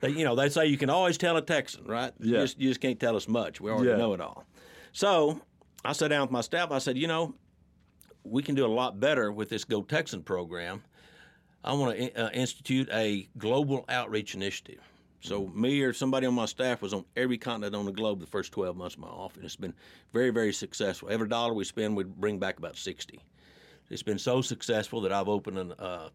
they, 0.00 0.10
you 0.10 0.24
know, 0.24 0.34
they 0.34 0.48
say 0.48 0.66
you 0.66 0.78
can 0.78 0.90
always 0.90 1.18
tell 1.18 1.36
a 1.36 1.42
Texan, 1.42 1.84
right? 1.84 2.12
You 2.20 2.34
Yeah. 2.34 2.40
just, 2.42 2.58
you 2.60 2.68
just 2.68 2.80
can't 2.80 2.98
tell 2.98 3.16
us 3.16 3.28
much. 3.28 3.60
We 3.60 3.70
already 3.70 3.90
Yeah. 3.90 3.96
know 3.96 4.14
it 4.14 4.20
all. 4.20 4.44
So 4.92 5.40
I 5.84 5.92
sat 5.92 6.08
down 6.08 6.22
with 6.22 6.30
my 6.30 6.40
staff. 6.40 6.70
I 6.70 6.78
said, 6.78 6.96
you 6.96 7.06
know, 7.06 7.34
we 8.24 8.42
can 8.42 8.54
do 8.54 8.64
a 8.66 8.68
lot 8.68 9.00
better 9.00 9.32
with 9.32 9.48
this 9.48 9.64
Go 9.64 9.82
Texan 9.82 10.22
program. 10.22 10.82
I 11.64 11.72
want 11.74 11.96
to 11.96 12.26
uh, 12.26 12.30
institute 12.30 12.88
a 12.92 13.28
global 13.36 13.84
outreach 13.88 14.34
initiative. 14.34 14.80
So 15.22 15.48
me 15.54 15.82
or 15.82 15.92
somebody 15.92 16.26
on 16.26 16.32
my 16.32 16.46
staff 16.46 16.80
was 16.80 16.94
on 16.94 17.04
every 17.14 17.36
continent 17.36 17.74
on 17.74 17.84
the 17.84 17.92
globe 17.92 18.20
the 18.20 18.26
first 18.26 18.52
12 18.52 18.74
months 18.74 18.94
of 18.94 19.02
my 19.02 19.08
office. 19.08 19.44
It's 19.44 19.56
been 19.56 19.74
very, 20.14 20.30
very 20.30 20.52
successful. 20.52 21.10
Every 21.10 21.28
dollar 21.28 21.52
we 21.52 21.64
spend, 21.64 21.94
we 21.94 22.04
bring 22.04 22.38
back 22.38 22.56
about 22.56 22.76
60. 22.76 23.20
It's 23.90 24.02
been 24.02 24.18
so 24.18 24.40
successful 24.40 25.02
that 25.02 25.12
I've 25.12 25.28
opened 25.28 25.58
a 25.58 25.82
uh, 25.82 26.08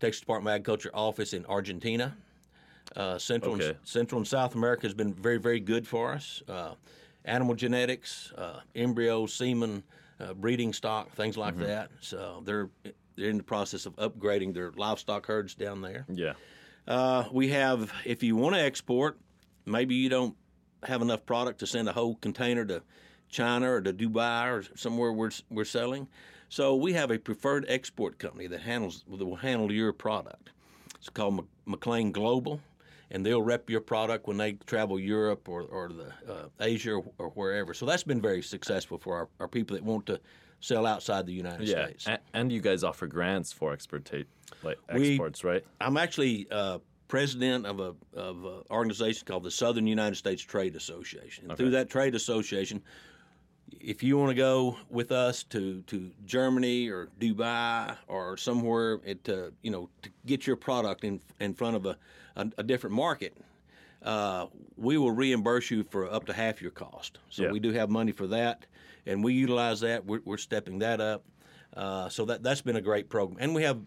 Texas 0.00 0.20
Department 0.20 0.52
of 0.52 0.54
Agriculture 0.56 0.90
office 0.92 1.32
in 1.32 1.46
Argentina. 1.46 2.16
Uh, 2.96 3.18
Central, 3.18 3.54
Okay. 3.54 3.68
and, 3.68 3.76
Central 3.84 4.18
and 4.18 4.26
South 4.26 4.56
America 4.56 4.82
has 4.82 4.94
been 4.94 5.14
very, 5.14 5.38
very 5.38 5.60
good 5.60 5.86
for 5.86 6.10
us. 6.12 6.42
Uh, 6.48 6.74
animal 7.24 7.54
genetics, 7.54 8.32
uh, 8.32 8.60
embryo, 8.74 9.26
semen, 9.26 9.84
uh, 10.18 10.34
breeding 10.34 10.72
stock, 10.72 11.12
things 11.12 11.36
like 11.36 11.56
that. 11.58 11.90
So 12.00 12.42
they're 12.44 12.68
they're 13.16 13.30
in 13.30 13.38
the 13.38 13.42
process 13.42 13.86
of 13.86 13.96
upgrading 13.96 14.54
their 14.54 14.72
livestock 14.72 15.26
herds 15.26 15.54
down 15.54 15.82
there. 15.82 16.06
Yeah. 16.08 16.32
Uh, 16.86 17.24
we 17.32 17.48
have, 17.48 17.92
if 18.04 18.22
you 18.22 18.36
want 18.36 18.54
to 18.54 18.60
export, 18.60 19.18
maybe 19.66 19.94
you 19.94 20.08
don't 20.08 20.34
have 20.84 21.02
enough 21.02 21.26
product 21.26 21.60
to 21.60 21.66
send 21.66 21.88
a 21.88 21.92
whole 21.92 22.16
container 22.16 22.64
to 22.64 22.82
China 23.28 23.72
or 23.72 23.80
to 23.80 23.92
Dubai 23.92 24.46
or 24.50 24.64
somewhere 24.76 25.12
we're, 25.12 25.30
we're 25.50 25.64
selling. 25.64 26.08
So 26.48 26.74
we 26.74 26.94
have 26.94 27.10
a 27.10 27.18
preferred 27.18 27.64
export 27.68 28.18
company 28.18 28.48
that 28.48 28.60
handles 28.60 29.04
that 29.08 29.24
will 29.24 29.36
handle 29.36 29.70
your 29.70 29.92
product. 29.92 30.50
It's 30.96 31.08
called 31.08 31.46
McLean 31.64 32.10
Global, 32.12 32.60
and 33.10 33.24
they'll 33.26 33.42
rep 33.42 33.68
your 33.68 33.80
product 33.80 34.26
when 34.28 34.36
they 34.36 34.52
travel 34.66 34.98
Europe 34.98 35.48
or, 35.48 35.62
or 35.62 35.88
the 35.88 36.32
uh, 36.32 36.46
Asia 36.60 36.92
or, 36.92 37.04
or 37.18 37.28
wherever. 37.30 37.74
So 37.74 37.86
that's 37.86 38.02
been 38.04 38.20
very 38.20 38.42
successful 38.42 38.98
for 38.98 39.16
our, 39.16 39.28
our 39.40 39.48
people 39.48 39.76
that 39.76 39.84
want 39.84 40.06
to 40.06 40.20
sell 40.60 40.86
outside 40.86 41.26
the 41.26 41.32
United 41.32 41.66
Yeah, 41.66 41.86
States. 41.86 42.06
a- 42.06 42.18
and 42.34 42.52
you 42.52 42.60
guys 42.60 42.84
offer 42.84 43.06
grants 43.06 43.52
for 43.52 43.72
exportate 43.72 44.26
like 44.62 44.78
We- 44.94 45.10
exports, 45.10 45.42
right? 45.44 45.64
I'm 45.80 45.96
actually 45.96 46.46
uh, 46.50 46.78
president 47.08 47.66
of 47.66 47.80
a 47.80 47.94
of 48.14 48.44
an 48.44 48.62
organization 48.70 49.26
called 49.26 49.42
the 49.42 49.50
Southern 49.50 49.86
United 49.86 50.16
States 50.16 50.42
Trade 50.42 50.76
Association. 50.76 51.48
And 51.48 51.56
through 51.56 51.70
that 51.70 51.90
trade 51.90 52.14
association, 52.14 52.82
if 53.80 54.02
you 54.02 54.18
want 54.18 54.30
to 54.30 54.34
go 54.34 54.76
with 54.88 55.12
us 55.12 55.42
to, 55.44 55.82
to 55.82 56.10
Germany 56.24 56.88
or 56.88 57.08
Dubai 57.20 57.96
or 58.08 58.36
somewhere 58.36 59.00
it, 59.04 59.28
uh, 59.28 59.50
you 59.62 59.70
know 59.70 59.88
to 60.02 60.10
get 60.26 60.46
your 60.46 60.56
product 60.56 61.04
in 61.04 61.20
in 61.40 61.54
front 61.54 61.76
of 61.76 61.86
a, 61.86 61.96
a, 62.36 62.50
a 62.58 62.62
different 62.62 62.96
market, 62.96 63.36
uh, 64.02 64.46
we 64.76 64.98
will 64.98 65.10
reimburse 65.12 65.70
you 65.70 65.84
for 65.84 66.10
up 66.10 66.26
to 66.26 66.32
half 66.32 66.60
your 66.62 66.70
cost. 66.70 67.18
So 67.30 67.44
Yeah. 67.44 67.50
we 67.52 67.60
do 67.60 67.72
have 67.72 67.90
money 67.90 68.12
for 68.12 68.26
that, 68.28 68.66
and 69.06 69.22
we 69.22 69.34
utilize 69.34 69.80
that. 69.80 70.04
We're, 70.06 70.22
we're 70.24 70.38
stepping 70.38 70.78
that 70.80 71.00
up. 71.00 71.24
Uh, 71.76 72.08
so 72.08 72.24
that 72.24 72.42
that's 72.42 72.62
been 72.62 72.76
a 72.76 72.80
great 72.80 73.08
program, 73.08 73.38
and 73.40 73.54
we 73.54 73.62
have 73.62 73.78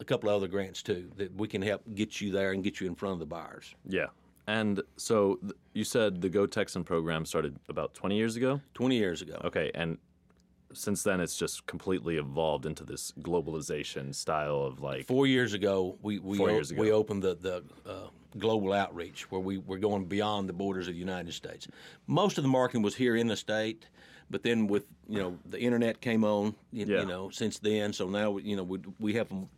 a 0.00 0.04
couple 0.04 0.28
of 0.28 0.36
other 0.36 0.48
grants 0.48 0.82
too 0.82 1.10
that 1.16 1.32
we 1.36 1.46
can 1.48 1.62
help 1.62 1.82
get 1.94 2.20
you 2.20 2.32
there 2.32 2.52
and 2.52 2.62
get 2.64 2.80
you 2.80 2.86
in 2.88 2.94
front 2.94 3.12
of 3.14 3.18
the 3.20 3.26
buyers. 3.26 3.74
Yeah. 3.88 4.06
And 4.46 4.82
so 4.96 5.36
th- 5.42 5.52
you 5.72 5.84
said 5.84 6.20
the 6.20 6.28
Go 6.28 6.46
Texan 6.46 6.82
program 6.84 7.24
started 7.24 7.56
about 7.68 7.94
20 7.94 8.16
years 8.16 8.36
ago? 8.36 8.60
Twenty 8.74 8.96
years 8.96 9.22
ago. 9.22 9.40
Okay, 9.44 9.70
and 9.74 9.98
since 10.74 11.02
then 11.02 11.20
it's 11.20 11.36
just 11.36 11.66
completely 11.66 12.16
evolved 12.16 12.64
into 12.66 12.82
this 12.84 13.12
globalization 13.20 14.14
style 14.14 14.62
of 14.62 14.80
like 14.80 15.06
Four 15.06 15.26
years 15.26 15.52
ago, 15.52 15.96
we 16.02 16.18
we, 16.18 16.38
Four 16.38 16.50
o- 16.50 16.52
years 16.54 16.70
ago. 16.70 16.80
we 16.80 16.90
opened 16.92 17.22
the 17.22 17.34
the 17.36 17.62
uh, 17.88 18.08
global 18.38 18.72
outreach 18.72 19.30
where 19.30 19.40
we 19.40 19.58
we're 19.58 19.78
going 19.78 20.06
beyond 20.06 20.48
the 20.48 20.52
borders 20.54 20.88
of 20.88 20.94
the 20.94 20.98
United 21.00 21.32
States. 21.34 21.68
Most 22.06 22.38
of 22.38 22.42
the 22.42 22.48
marketing 22.48 22.82
was 22.82 22.96
here 22.96 23.14
in 23.16 23.26
the 23.28 23.36
state, 23.36 23.86
but 24.30 24.42
then 24.42 24.66
with 24.66 24.86
you 25.08 25.18
know 25.20 25.38
the 25.48 25.60
internet 25.60 26.00
came 26.00 26.24
on, 26.24 26.54
you, 26.72 26.86
Yeah. 26.86 27.00
you 27.00 27.06
know, 27.06 27.30
since 27.30 27.58
then. 27.60 27.92
So 27.92 28.08
now 28.08 28.38
you 28.38 28.56
know 28.56 28.64
we 28.64 28.78
we 28.98 29.12
have 29.14 29.28
them 29.28 29.48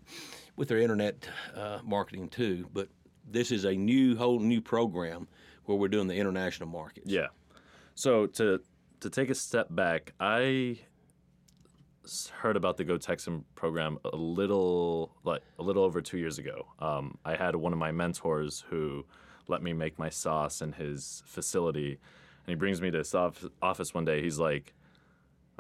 with 0.57 0.69
their 0.69 0.79
internet 0.79 1.27
uh, 1.55 1.79
marketing 1.85 2.29
too. 2.29 2.69
But 2.73 2.89
this 3.31 3.51
is 3.51 3.65
a 3.65 3.73
new 3.73 4.17
whole 4.17 4.39
new 4.39 4.61
program 4.61 5.29
where 5.65 5.79
we're 5.79 5.89
doing 5.89 6.09
the 6.09 6.17
international 6.17 6.69
markets. 6.69 7.11
Yeah. 7.11 7.29
So 7.95 8.27
to 8.27 8.61
to 9.01 9.11
take 9.11 9.31
a 9.31 9.35
step 9.35 9.69
back, 9.71 10.13
I 10.21 10.79
heard 12.39 12.57
about 12.57 12.77
the 12.77 12.85
Go 12.85 12.97
Texan 12.97 13.45
program 13.55 13.99
a 14.05 14.17
little 14.17 15.13
like 15.25 15.43
a 15.59 15.63
little 15.63 15.85
over 15.85 16.01
two 16.01 16.19
years 16.19 16.39
ago. 16.39 16.67
Um, 16.79 17.19
I 17.25 17.37
had 17.37 17.57
one 17.57 17.73
of 17.73 17.79
my 17.79 17.93
mentors 17.93 18.65
who 18.69 19.05
let 19.49 19.63
me 19.63 19.73
make 19.73 19.99
my 19.99 20.09
sauce 20.09 20.63
in 20.63 20.73
his 20.73 21.23
facility, 21.27 21.91
and 21.91 22.49
he 22.49 22.55
brings 22.55 22.81
me 22.81 22.91
to 22.91 22.99
his 22.99 23.15
office 23.15 23.95
one 23.95 24.05
day. 24.05 24.23
He's 24.23 24.39
like, 24.39 24.75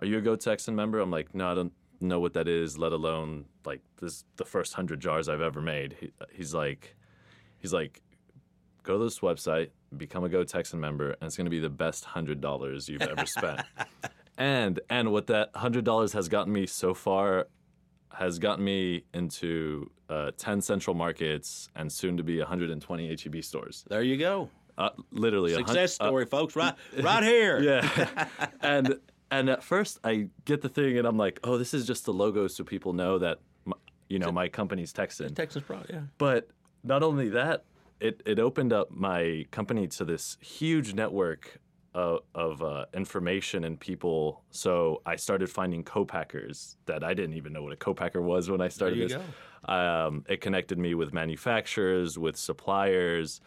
"Are 0.00 0.06
you 0.06 0.18
a 0.18 0.20
Go 0.20 0.36
Texan 0.36 0.74
member?" 0.74 1.00
I'm 1.00 1.10
like, 1.10 1.34
"No, 1.34 1.50
I 1.50 1.54
don't 1.54 1.72
know 2.00 2.20
what 2.20 2.34
that 2.34 2.48
is. 2.48 2.76
Let 2.78 2.92
alone 2.92 3.46
like 3.64 3.80
this 4.00 4.24
the 4.36 4.44
first 4.44 4.74
hundred 4.74 5.00
jars 5.00 5.28
I've 5.28 5.40
ever 5.40 5.60
made." 5.60 5.96
He, 6.00 6.12
he's 6.32 6.54
like, 6.54 6.96
he's 7.64 7.72
like, 7.72 8.02
go 8.82 8.98
to 8.98 9.04
this 9.04 9.20
website, 9.20 9.70
become 9.96 10.22
a 10.22 10.28
Go 10.28 10.44
Texan 10.44 10.78
member, 10.78 11.12
and 11.12 11.22
it's 11.22 11.34
going 11.34 11.46
to 11.46 11.50
be 11.50 11.60
the 11.60 11.70
best 11.70 12.04
hundred 12.04 12.42
dollars 12.42 12.90
you've 12.90 13.00
ever 13.00 13.24
spent. 13.24 13.62
and 14.38 14.80
and 14.90 15.10
what 15.10 15.28
that 15.28 15.50
hundred 15.56 15.84
dollars 15.84 16.12
has 16.12 16.28
gotten 16.28 16.52
me 16.52 16.66
so 16.66 16.92
far 16.92 17.46
has 18.12 18.38
gotten 18.38 18.62
me 18.62 19.04
into 19.14 19.90
uh, 20.10 20.30
ten 20.36 20.60
central 20.60 20.94
markets 20.94 21.70
and 21.74 21.90
soon 21.90 22.18
to 22.18 22.22
be 22.22 22.38
120 22.38 23.08
HEB 23.08 23.42
stores. 23.42 23.84
There 23.88 24.02
you 24.02 24.18
go. 24.18 24.50
Uh, 24.76 24.90
literally 25.10 25.54
a 25.54 25.56
hun- 25.56 25.66
Success 25.66 25.98
uh, 26.00 26.08
story, 26.08 26.26
folks. 26.26 26.54
Right, 26.54 26.74
right 27.02 27.22
here. 27.22 27.60
yeah. 27.62 28.28
and 28.60 28.98
and 29.30 29.48
at 29.48 29.62
first 29.62 30.00
I 30.04 30.28
get 30.44 30.60
the 30.60 30.68
thing 30.68 30.98
and 30.98 31.08
I'm 31.08 31.16
like, 31.16 31.40
oh, 31.44 31.56
this 31.56 31.72
is 31.72 31.86
just 31.86 32.04
the 32.04 32.12
logo 32.12 32.46
so 32.46 32.62
people 32.62 32.92
know 32.92 33.18
that 33.20 33.38
my, 33.64 33.76
you 34.10 34.18
know 34.18 34.30
my 34.30 34.48
company's 34.48 34.92
Texan. 34.92 35.34
Texas 35.34 35.62
product. 35.62 35.90
Yeah. 35.90 36.02
But 36.18 36.50
not 36.84 37.02
only 37.02 37.28
that, 37.30 37.64
it, 38.00 38.22
it 38.26 38.38
opened 38.38 38.72
up 38.72 38.90
my 38.90 39.46
company 39.50 39.88
to 39.88 40.04
this 40.04 40.36
huge 40.40 40.94
network 40.94 41.58
of, 41.94 42.20
of 42.34 42.62
uh, 42.62 42.84
information 42.92 43.64
and 43.64 43.78
people. 43.80 44.42
So 44.50 45.00
I 45.06 45.16
started 45.16 45.48
finding 45.48 45.82
co-packers 45.84 46.76
that 46.86 47.02
I 47.02 47.14
didn't 47.14 47.36
even 47.36 47.52
know 47.52 47.62
what 47.62 47.72
a 47.72 47.76
co-packer 47.76 48.20
was 48.20 48.50
when 48.50 48.60
I 48.60 48.68
started 48.68 48.98
this. 49.08 49.12
Um, 49.64 50.24
it 50.28 50.40
connected 50.40 50.78
me 50.78 50.94
with 50.94 51.14
manufacturers, 51.14 52.18
with 52.18 52.36
suppliers, 52.36 53.40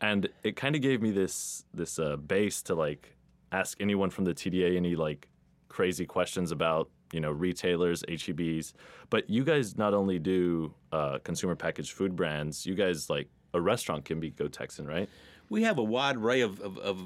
and 0.00 0.28
it 0.42 0.54
kind 0.54 0.76
of 0.76 0.82
gave 0.82 1.02
me 1.02 1.10
this 1.10 1.64
this 1.72 1.98
uh, 1.98 2.16
base 2.16 2.62
to 2.62 2.74
like 2.74 3.16
ask 3.52 3.80
anyone 3.80 4.10
from 4.10 4.24
the 4.24 4.34
TDA 4.34 4.76
any 4.76 4.94
like 4.94 5.28
crazy 5.68 6.04
questions 6.06 6.52
about 6.52 6.90
you 7.14 7.20
know 7.20 7.30
retailers, 7.30 8.02
HEBs. 8.08 8.74
But 9.08 9.30
you 9.30 9.44
guys 9.44 9.78
not 9.78 9.94
only 9.94 10.18
do 10.18 10.74
uh, 10.92 11.18
consumer 11.22 11.54
packaged 11.54 11.92
food 11.92 12.16
brands, 12.16 12.66
you 12.66 12.74
guys 12.74 13.08
like 13.08 13.28
a 13.54 13.60
restaurant 13.60 14.04
can 14.04 14.20
be 14.20 14.30
Go 14.30 14.48
Texan, 14.48 14.86
right? 14.86 15.08
We 15.48 15.62
have 15.62 15.78
a 15.78 15.82
wide 15.82 16.16
array 16.16 16.40
of, 16.40 16.60
of, 16.60 16.76
of 16.78 16.98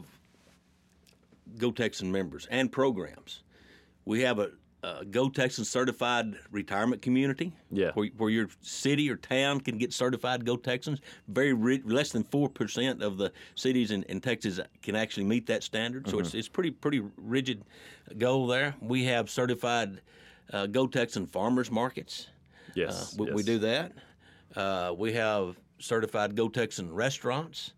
Go 1.59 1.71
Texan 1.71 2.11
members 2.11 2.49
and 2.51 2.73
programs. 2.73 3.43
We 4.07 4.23
have 4.23 4.39
a, 4.39 4.51
a 4.83 5.05
Go 5.05 5.29
Texan 5.29 5.65
certified 5.65 6.37
retirement 6.51 7.03
community. 7.03 7.53
Yeah. 7.71 7.91
Where, 7.95 8.09
where 8.17 8.31
your 8.31 8.49
city 8.61 9.11
or 9.11 9.17
town 9.17 9.61
can 9.61 9.77
get 9.79 9.93
certified 9.93 10.45
Go 10.45 10.57
Texans. 10.57 11.01
Very 11.27 11.53
ri- 11.53 11.83
less 11.85 12.13
than 12.13 12.25
four 12.25 12.49
percent 12.49 13.03
of 13.03 13.19
the 13.19 13.33
cities 13.55 13.91
in, 13.91 14.03
in 14.05 14.21
Texas 14.21 14.61
can 14.83 14.95
actually 14.97 15.25
meet 15.25 15.47
that 15.47 15.63
standard. 15.63 16.07
So 16.09 16.17
Mm-hmm. 16.17 16.27
it's 16.27 16.35
it's 16.35 16.49
pretty 16.49 16.71
pretty 16.71 17.03
rigid 17.17 17.65
goal 18.19 18.47
there. 18.47 18.75
We 18.81 19.05
have 19.05 19.29
certified 19.31 20.01
uh, 20.53 20.67
Go 20.67 20.87
Texan 20.87 21.27
farmers 21.27 21.71
markets. 21.71 22.29
Yes, 22.75 23.15
Uh, 23.19 23.25
we, 23.25 23.33
we 23.33 23.43
do 23.43 23.59
that. 23.59 23.93
Uh, 24.55 24.95
we 24.97 25.13
have 25.15 25.57
certified 25.79 26.37
Go 26.37 26.49
Texan 26.49 26.93
restaurants. 26.93 27.73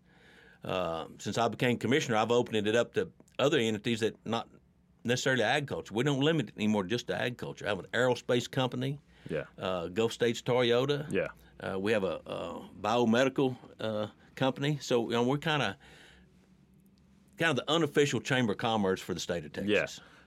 Uh, 0.63 1.05
since 1.17 1.39
I 1.39 1.47
became 1.47 1.77
commissioner, 1.77 2.17
I've 2.17 2.31
opened 2.31 2.67
it 2.67 2.75
up 2.75 2.93
to 2.93 3.09
other 3.39 3.57
entities 3.57 4.01
that 4.01 4.15
not 4.25 4.47
necessarily 5.03 5.43
agriculture. 5.43 5.93
We 5.93 6.03
don't 6.03 6.19
limit 6.21 6.49
it 6.49 6.53
anymore 6.57 6.83
just 6.83 7.07
to 7.07 7.15
agriculture. 7.15 7.65
I 7.65 7.69
have 7.69 7.79
an 7.79 7.87
aerospace 7.93 8.49
company, 8.49 8.99
Yeah, 9.29 9.43
uh, 9.59 9.87
Gulf 9.87 10.11
States 10.13 10.41
Toyota. 10.41 11.05
yeah, 11.11 11.27
Uh, 11.59 11.79
we 11.79 11.91
have 11.91 12.03
a, 12.03 12.19
a 12.25 12.61
biomedical 12.81 13.55
uh, 13.79 14.07
company. 14.35 14.77
So 14.81 15.05
you 15.09 15.15
know, 15.15 15.23
we're 15.23 15.37
kind 15.37 15.61
of 15.63 15.75
kind 17.37 17.51
of 17.51 17.55
the 17.65 17.71
unofficial 17.71 18.19
chamber 18.21 18.51
of 18.53 18.57
commerce 18.59 19.01
for 19.01 19.13
the 19.13 19.19
state 19.19 19.43
of 19.45 19.51
Texas. 19.53 19.71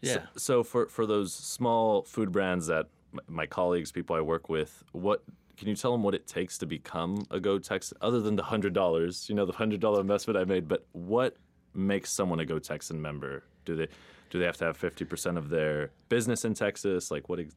yeah, 0.00 0.10
Yeah. 0.12 0.14
So, 0.14 0.22
so 0.36 0.64
for 0.64 0.86
for 0.88 1.06
those 1.06 1.32
small 1.32 2.02
food 2.02 2.32
brands 2.32 2.66
that 2.66 2.86
my 3.28 3.46
colleagues, 3.46 3.92
people 3.92 4.16
I 4.16 4.20
work 4.20 4.48
with, 4.48 4.82
what 4.92 5.22
can 5.56 5.68
you 5.68 5.76
tell 5.76 5.92
them 5.92 6.02
what 6.02 6.14
it 6.16 6.26
takes 6.26 6.58
to 6.58 6.66
become 6.66 7.24
a 7.30 7.38
Go 7.38 7.60
Texan? 7.60 7.96
Other 8.00 8.20
than 8.20 8.34
the 8.34 8.42
hundred 8.42 8.72
dollars, 8.74 9.28
you 9.28 9.36
know, 9.36 9.46
the 9.46 9.52
hundred 9.52 9.78
dollar 9.80 10.00
investment 10.00 10.36
I 10.36 10.44
made, 10.44 10.66
but 10.66 10.84
what 10.92 11.36
makes 11.74 12.10
someone 12.10 12.40
a 12.40 12.44
Go 12.44 12.58
Texan 12.58 13.00
member? 13.00 13.44
Do 13.64 13.76
they 13.76 13.88
do 14.30 14.38
they 14.38 14.44
have 14.46 14.56
to 14.58 14.64
have 14.64 14.76
fifty 14.76 15.04
percent 15.04 15.38
of 15.38 15.48
their 15.48 15.90
business 16.08 16.44
in 16.44 16.54
Texas? 16.54 17.10
Like 17.10 17.28
what? 17.28 17.40
Ex- 17.40 17.54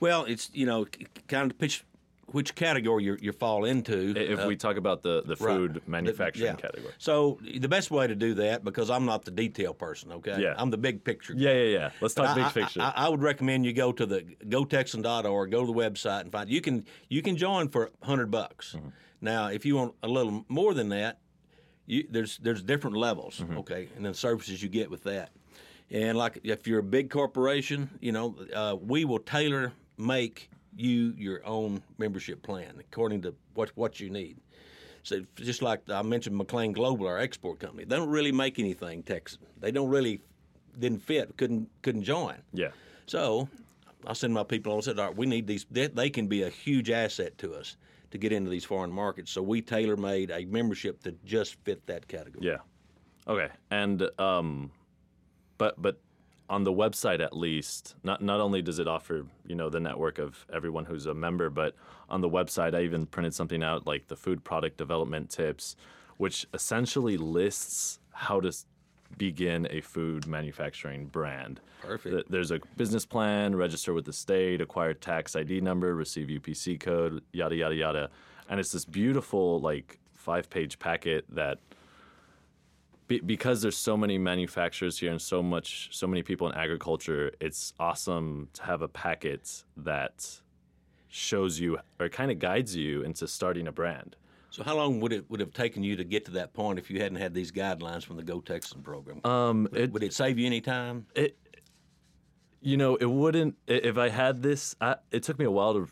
Well, 0.00 0.24
it's 0.24 0.50
you 0.52 0.66
know 0.66 0.86
kind 1.28 1.50
of 1.50 1.58
pitch 1.58 1.84
which 2.32 2.54
category 2.54 3.02
you 3.04 3.16
you 3.20 3.32
fall 3.32 3.64
into. 3.64 4.14
if 4.16 4.38
Uh, 4.38 4.46
we 4.46 4.54
talk 4.56 4.76
about 4.76 5.02
the 5.02 5.22
the 5.22 5.34
Right. 5.36 5.56
food 5.56 5.82
manufacturing 5.88 6.46
Yeah. 6.54 6.54
category. 6.54 6.94
So 6.98 7.38
the 7.42 7.68
best 7.68 7.90
way 7.90 8.06
to 8.06 8.14
do 8.14 8.34
that, 8.34 8.62
because 8.62 8.88
I'm 8.88 9.04
not 9.04 9.24
the 9.24 9.32
detail 9.32 9.74
person, 9.74 10.12
okay? 10.12 10.40
Yeah. 10.40 10.54
I'm 10.56 10.70
the 10.70 10.78
big 10.78 11.02
picture. 11.02 11.34
Yeah, 11.36 11.52
yeah, 11.54 11.78
yeah. 11.78 11.90
Let's 12.00 12.14
talk 12.14 12.36
big 12.36 12.44
I, 12.44 12.50
picture. 12.52 12.82
I, 12.82 12.92
I 13.04 13.08
would 13.08 13.20
recommend 13.22 13.66
you 13.66 13.72
go 13.72 13.90
to 13.92 14.06
the 14.06 14.20
gotexan.org, 14.48 15.50
go 15.50 15.60
to 15.60 15.66
the 15.66 15.72
website 15.78 16.20
and 16.20 16.32
find 16.32 16.48
you 16.48 16.60
can 16.60 16.84
you 17.08 17.22
can 17.22 17.36
join 17.36 17.68
for 17.68 17.90
hundred 18.02 18.30
bucks. 18.30 18.74
Mm-hmm. 18.76 18.88
Now, 19.22 19.48
if 19.48 19.66
you 19.66 19.76
want 19.76 19.94
a 20.02 20.08
little 20.08 20.44
more 20.48 20.72
than 20.72 20.88
that, 20.90 21.18
you, 21.86 22.06
there's 22.08 22.38
there's 22.38 22.62
different 22.62 22.96
levels, 22.96 23.40
Mm-hmm. 23.40 23.58
okay, 23.58 23.88
and 23.96 24.04
then 24.04 24.14
services 24.14 24.62
you 24.62 24.68
get 24.68 24.88
with 24.90 25.02
that. 25.02 25.30
And 25.90 26.16
like 26.16 26.40
if 26.44 26.66
you're 26.66 26.80
a 26.80 26.84
big 26.84 27.10
corporation, 27.10 27.90
you 28.00 28.12
know, 28.12 28.36
uh, 28.54 28.76
we 28.80 29.04
will 29.04 29.18
tailor 29.18 29.72
make 29.98 30.50
you 30.76 31.14
your 31.16 31.44
own 31.44 31.82
membership 31.98 32.42
plan 32.42 32.74
according 32.78 33.22
to 33.22 33.34
what 33.54 33.70
what 33.74 34.00
you 34.00 34.10
need. 34.10 34.36
So 35.02 35.24
just 35.36 35.62
like 35.62 35.80
I 35.90 36.02
mentioned, 36.02 36.36
McLean 36.36 36.72
Global, 36.72 37.06
our 37.06 37.18
export 37.18 37.58
company, 37.58 37.84
they 37.84 37.96
don't 37.96 38.10
really 38.10 38.32
make 38.32 38.58
anything 38.58 39.02
Texan. 39.02 39.40
They 39.58 39.72
don't 39.72 39.88
really 39.88 40.20
didn't 40.78 41.02
fit, 41.02 41.36
couldn't 41.36 41.68
couldn't 41.82 42.04
join. 42.04 42.36
yeah, 42.52 42.68
So 43.06 43.48
I 44.06 44.12
send 44.12 44.32
my 44.32 44.44
people 44.44 44.72
on 44.72 44.78
and 44.78 44.84
said, 44.84 44.98
All 44.98 45.06
right, 45.08 45.16
we 45.16 45.26
need 45.26 45.46
these. 45.46 45.66
They, 45.70 45.88
they 45.88 46.10
can 46.10 46.26
be 46.28 46.42
a 46.42 46.50
huge 46.50 46.90
asset 46.90 47.36
to 47.38 47.54
us 47.54 47.76
to 48.10 48.18
get 48.18 48.32
into 48.32 48.50
these 48.50 48.64
foreign 48.64 48.92
markets. 48.92 49.30
So 49.30 49.42
we 49.42 49.62
tailor 49.62 49.96
made 49.96 50.30
a 50.30 50.44
membership 50.44 51.02
that 51.02 51.24
just 51.24 51.54
fit 51.64 51.84
that 51.86 52.06
category. 52.08 52.46
yeah. 52.46 52.58
Okay, 53.28 53.48
and 53.70 54.08
um, 54.18 54.70
but 55.60 55.80
but 55.80 56.00
on 56.48 56.64
the 56.64 56.72
website 56.72 57.20
at 57.20 57.36
least, 57.36 57.94
not 58.02 58.22
not 58.22 58.40
only 58.40 58.62
does 58.62 58.78
it 58.80 58.88
offer 58.88 59.26
you 59.46 59.54
know 59.54 59.68
the 59.68 59.78
network 59.78 60.18
of 60.18 60.46
everyone 60.52 60.86
who's 60.86 61.06
a 61.06 61.14
member, 61.14 61.50
but 61.50 61.76
on 62.08 62.22
the 62.22 62.28
website 62.28 62.74
I 62.74 62.82
even 62.82 63.06
printed 63.06 63.34
something 63.34 63.62
out 63.62 63.86
like 63.86 64.08
the 64.08 64.16
food 64.16 64.42
product 64.42 64.78
development 64.78 65.28
tips, 65.30 65.76
which 66.16 66.46
essentially 66.54 67.18
lists 67.18 68.00
how 68.12 68.40
to 68.40 68.52
begin 69.18 69.68
a 69.70 69.82
food 69.82 70.26
manufacturing 70.26 71.06
brand. 71.06 71.60
Perfect. 71.82 72.30
There's 72.30 72.52
a 72.52 72.60
business 72.76 73.04
plan, 73.04 73.54
register 73.54 73.92
with 73.92 74.06
the 74.06 74.12
state, 74.12 74.60
acquire 74.62 74.94
tax 74.94 75.36
ID 75.36 75.60
number, 75.60 75.94
receive 75.94 76.28
UPC 76.28 76.80
code, 76.80 77.22
yada 77.32 77.54
yada 77.54 77.74
yada, 77.74 78.10
and 78.48 78.58
it's 78.58 78.72
this 78.72 78.86
beautiful 78.86 79.60
like 79.60 79.98
five 80.14 80.48
page 80.48 80.78
packet 80.78 81.26
that 81.28 81.58
be, 83.10 83.20
because 83.20 83.60
there's 83.62 83.76
so 83.76 83.96
many 83.96 84.16
manufacturers 84.18 84.98
here 85.00 85.10
and 85.10 85.20
so 85.20 85.42
much 85.42 85.88
so 85.92 86.06
many 86.06 86.22
people 86.22 86.48
in 86.48 86.54
agriculture 86.64 87.32
it's 87.40 87.74
awesome 87.78 88.48
to 88.54 88.62
have 88.62 88.80
a 88.82 88.88
packet 88.88 89.64
that 89.76 90.40
shows 91.08 91.58
you 91.62 91.78
or 91.98 92.08
kind 92.08 92.30
of 92.30 92.38
guides 92.38 92.74
you 92.76 93.02
into 93.02 93.26
starting 93.26 93.66
a 93.66 93.72
brand 93.72 94.10
So 94.50 94.62
how 94.68 94.76
long 94.76 95.00
would 95.00 95.12
it 95.12 95.24
would 95.30 95.40
have 95.40 95.52
taken 95.52 95.82
you 95.82 95.94
to 95.96 96.04
get 96.04 96.24
to 96.28 96.32
that 96.40 96.52
point 96.54 96.78
if 96.78 96.86
you 96.90 97.00
hadn't 97.04 97.18
had 97.18 97.32
these 97.34 97.52
guidelines 97.52 98.04
from 98.06 98.16
the 98.16 98.22
Go 98.32 98.40
Texan 98.40 98.80
program? 98.90 99.20
um 99.24 99.68
it, 99.72 99.92
would 99.92 100.04
it 100.08 100.14
save 100.14 100.38
you 100.40 100.46
any 100.46 100.60
time? 100.60 100.96
it 101.24 101.36
you 102.62 102.76
know 102.76 102.92
it 102.96 103.10
wouldn't 103.22 103.54
if 103.66 103.96
i 104.06 104.08
had 104.22 104.34
this 104.48 104.62
I, 104.80 104.96
it 105.10 105.22
took 105.26 105.38
me 105.38 105.46
a 105.46 105.50
while 105.58 105.72
to 105.78 105.88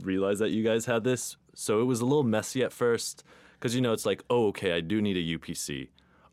realize 0.00 0.38
that 0.38 0.50
you 0.56 0.62
guys 0.70 0.86
had 0.86 1.02
this 1.10 1.36
so 1.54 1.70
it 1.82 1.86
was 1.92 2.00
a 2.00 2.06
little 2.10 2.28
messy 2.36 2.62
at 2.68 2.72
first 2.72 3.24
because 3.54 3.74
you 3.74 3.80
know 3.84 3.92
it's 3.92 4.06
like 4.06 4.20
oh 4.30 4.46
okay 4.52 4.70
i 4.72 4.80
do 4.80 4.96
need 5.02 5.16
a 5.22 5.24
upc 5.36 5.88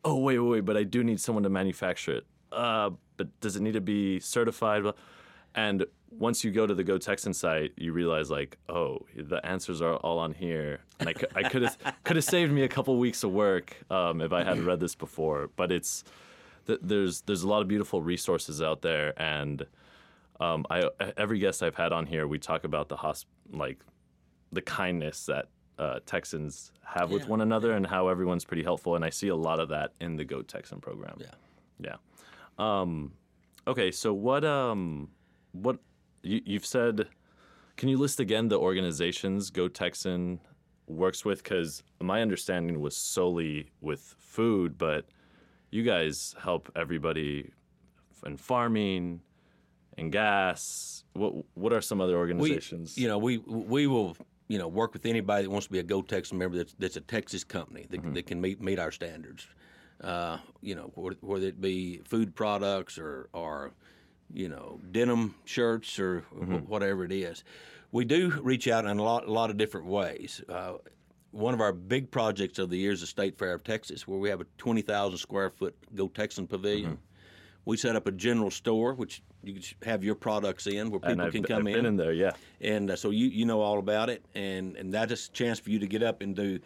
oh 0.05 0.17
wait 0.17 0.39
wait 0.39 0.49
wait 0.49 0.65
but 0.65 0.77
i 0.77 0.83
do 0.83 1.03
need 1.03 1.19
someone 1.19 1.43
to 1.43 1.49
manufacture 1.49 2.13
it. 2.13 2.25
Uh, 2.51 2.89
but 3.17 3.27
does 3.41 3.55
it 3.55 3.61
need 3.61 3.73
to 3.73 3.81
be 3.81 4.19
certified? 4.19 4.83
And 5.53 5.85
once 6.09 6.43
you 6.43 6.49
go 6.49 6.65
to 6.65 6.73
the 6.73 6.83
go 6.83 6.97
texan 6.97 7.33
site 7.33 7.71
you 7.77 7.93
realize 7.93 8.31
like 8.31 8.57
oh 8.69 9.05
the 9.15 9.45
answers 9.45 9.81
are 9.81 9.95
all 9.97 10.17
on 10.17 10.33
here. 10.33 10.79
And 10.99 11.09
i, 11.09 11.13
I 11.35 11.43
could 11.49 11.61
have 11.61 11.77
could 12.03 12.15
have 12.15 12.25
saved 12.25 12.51
me 12.51 12.63
a 12.63 12.67
couple 12.67 12.97
weeks 12.97 13.23
of 13.23 13.31
work 13.31 13.77
um, 13.91 14.21
if 14.21 14.33
i 14.33 14.43
had 14.43 14.59
read 14.59 14.79
this 14.79 14.95
before 14.95 15.49
but 15.55 15.71
it's 15.71 16.03
th- 16.69 16.79
there's 16.81 17.21
there's 17.21 17.43
a 17.43 17.47
lot 17.47 17.61
of 17.61 17.67
beautiful 17.67 18.01
resources 18.01 18.61
out 18.61 18.81
there, 18.81 19.19
and 19.21 19.65
um, 20.39 20.65
I 20.69 20.89
every 21.17 21.39
guest 21.39 21.61
I've 21.63 21.75
had 21.75 21.91
on 21.91 22.05
here, 22.05 22.27
we 22.27 22.39
talk 22.39 22.63
about 22.63 22.87
the 22.89 22.97
hosp- 22.97 23.25
like 23.51 23.79
the 24.51 24.61
kindness 24.61 25.25
that 25.25 25.47
uh, 25.79 25.99
Texans 26.05 26.71
have 26.83 27.09
with 27.09 27.27
one 27.27 27.41
another, 27.41 27.71
and 27.71 27.87
how 27.87 28.09
everyone's 28.09 28.45
pretty 28.45 28.63
helpful, 28.63 28.95
and 28.95 29.05
I 29.05 29.09
see 29.09 29.29
a 29.29 29.35
lot 29.35 29.59
of 29.59 29.69
that 29.69 29.93
in 30.01 30.17
the 30.17 30.25
Go 30.25 30.41
Texan 30.41 30.81
program. 30.81 31.17
Yeah. 31.19 31.27
yeah. 31.79 31.95
Um, 32.81 33.13
okay, 33.65 33.89
so 33.89 34.13
what 34.13 34.43
um 34.43 35.09
what 35.53 35.79
you, 36.21 36.41
you've 36.45 36.65
said? 36.65 37.07
Can 37.77 37.87
you 37.87 37.97
list 37.97 38.19
again 38.19 38.49
the 38.49 38.59
organizations 38.59 39.49
Go 39.51 39.69
Texan 39.69 40.41
works 40.87 41.23
with? 41.23 41.41
Because 41.43 41.81
my 42.01 42.21
understanding 42.21 42.81
was 42.81 42.95
solely 42.97 43.71
with 43.79 44.15
food, 44.19 44.77
but 44.77 45.05
you 45.71 45.83
guys 45.83 46.35
help 46.41 46.69
everybody 46.75 47.51
in 48.25 48.35
farming 48.35 49.21
and 49.97 50.11
gas. 50.11 51.05
What 51.13 51.45
what 51.53 51.71
are 51.71 51.81
some 51.81 52.01
other 52.01 52.13
We, 52.13 52.19
organizations? 52.19 52.97
you 52.97 53.07
know, 53.07 53.17
we 53.17 53.37
we 53.37 53.87
will 53.87 54.17
you 54.49 54.57
know 54.57 54.67
work 54.67 54.91
with 54.93 55.05
anybody 55.05 55.43
that 55.43 55.49
wants 55.49 55.67
to 55.67 55.71
be 55.71 55.79
a 55.79 55.83
Go 55.83 56.01
Texan 56.01 56.37
member 56.37 56.57
that's, 56.57 56.75
that's 56.77 56.97
a 56.97 57.01
Texas 57.01 57.45
company 57.45 57.85
that, 57.89 58.01
Mm-hmm. 58.01 58.13
that 58.15 58.27
can 58.27 58.41
meet 58.41 58.61
meet 58.61 58.79
our 58.79 58.91
standards. 58.91 59.47
Uh, 60.03 60.37
you 60.61 60.75
know, 60.75 60.91
whether, 60.95 61.17
whether 61.21 61.47
it 61.47 61.61
be 61.61 62.01
food 62.03 62.35
products 62.35 62.97
or 62.97 63.29
or 63.31 63.71
you 64.33 64.49
know 64.49 64.81
denim 64.91 65.35
shirts 65.45 65.97
or 65.99 66.23
Mm-hmm. 66.35 66.55
whatever 66.67 67.05
it 67.05 67.11
is, 67.13 67.43
we 67.93 68.03
do 68.03 68.31
reach 68.41 68.67
out 68.67 68.85
in 68.85 68.97
a 68.99 69.03
lot 69.03 69.25
a 69.27 69.31
lot 69.31 69.49
of 69.49 69.57
different 69.57 69.85
ways. 69.87 70.41
Uh, 70.49 70.73
one 71.31 71.53
of 71.53 71.61
our 71.61 71.71
big 71.71 72.09
projects 72.09 72.57
of 72.57 72.71
the 72.71 72.77
year 72.77 72.91
is 72.91 73.01
the 73.01 73.07
State 73.07 73.37
Fair 73.37 73.53
of 73.53 73.63
Texas, 73.63 74.07
where 74.07 74.17
we 74.17 74.29
have 74.29 74.41
a 74.41 74.45
20,000 74.57 75.15
square 75.19 75.51
foot 75.51 75.75
Go 75.93 76.07
Texan 76.07 76.47
pavilion. 76.47 76.93
Mm-hmm. 76.93 77.01
We 77.69 77.77
set 77.77 77.95
up 77.95 78.07
a 78.07 78.11
general 78.11 78.49
store, 78.49 78.95
which 78.95 79.21
you 79.43 79.53
can 79.53 79.63
have 79.83 80.03
your 80.03 80.15
products 80.15 80.65
in, 80.65 80.89
where 80.89 80.99
people 80.99 81.29
can 81.29 81.41
I've 81.43 81.47
come 81.47 81.63
been 81.65 81.85
in 81.85 81.97
there. 81.97 82.13
Yeah, 82.13 82.31
and 82.61 82.89
uh, 82.89 82.95
so 82.95 83.11
you 83.11 83.27
you 83.27 83.45
know 83.45 83.61
all 83.61 83.77
about 83.77 84.09
it, 84.09 84.25
and 84.33 84.75
and 84.75 84.91
that 84.95 85.11
is 85.11 85.27
a 85.27 85.31
chance 85.31 85.59
for 85.59 85.69
you 85.69 85.77
to 85.77 85.85
get 85.87 86.01
up 86.01 86.21
and 86.21 86.35
do 86.35 86.59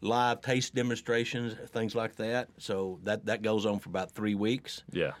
live 0.00 0.40
taste 0.40 0.74
demonstrations, 0.74 1.54
things 1.68 1.94
like 1.94 2.16
that. 2.16 2.48
So 2.56 2.98
that 3.04 3.26
that 3.26 3.42
goes 3.42 3.66
on 3.66 3.78
for 3.78 3.90
about 3.90 4.10
three 4.10 4.34
weeks. 4.34 4.82
yeah, 4.90 5.12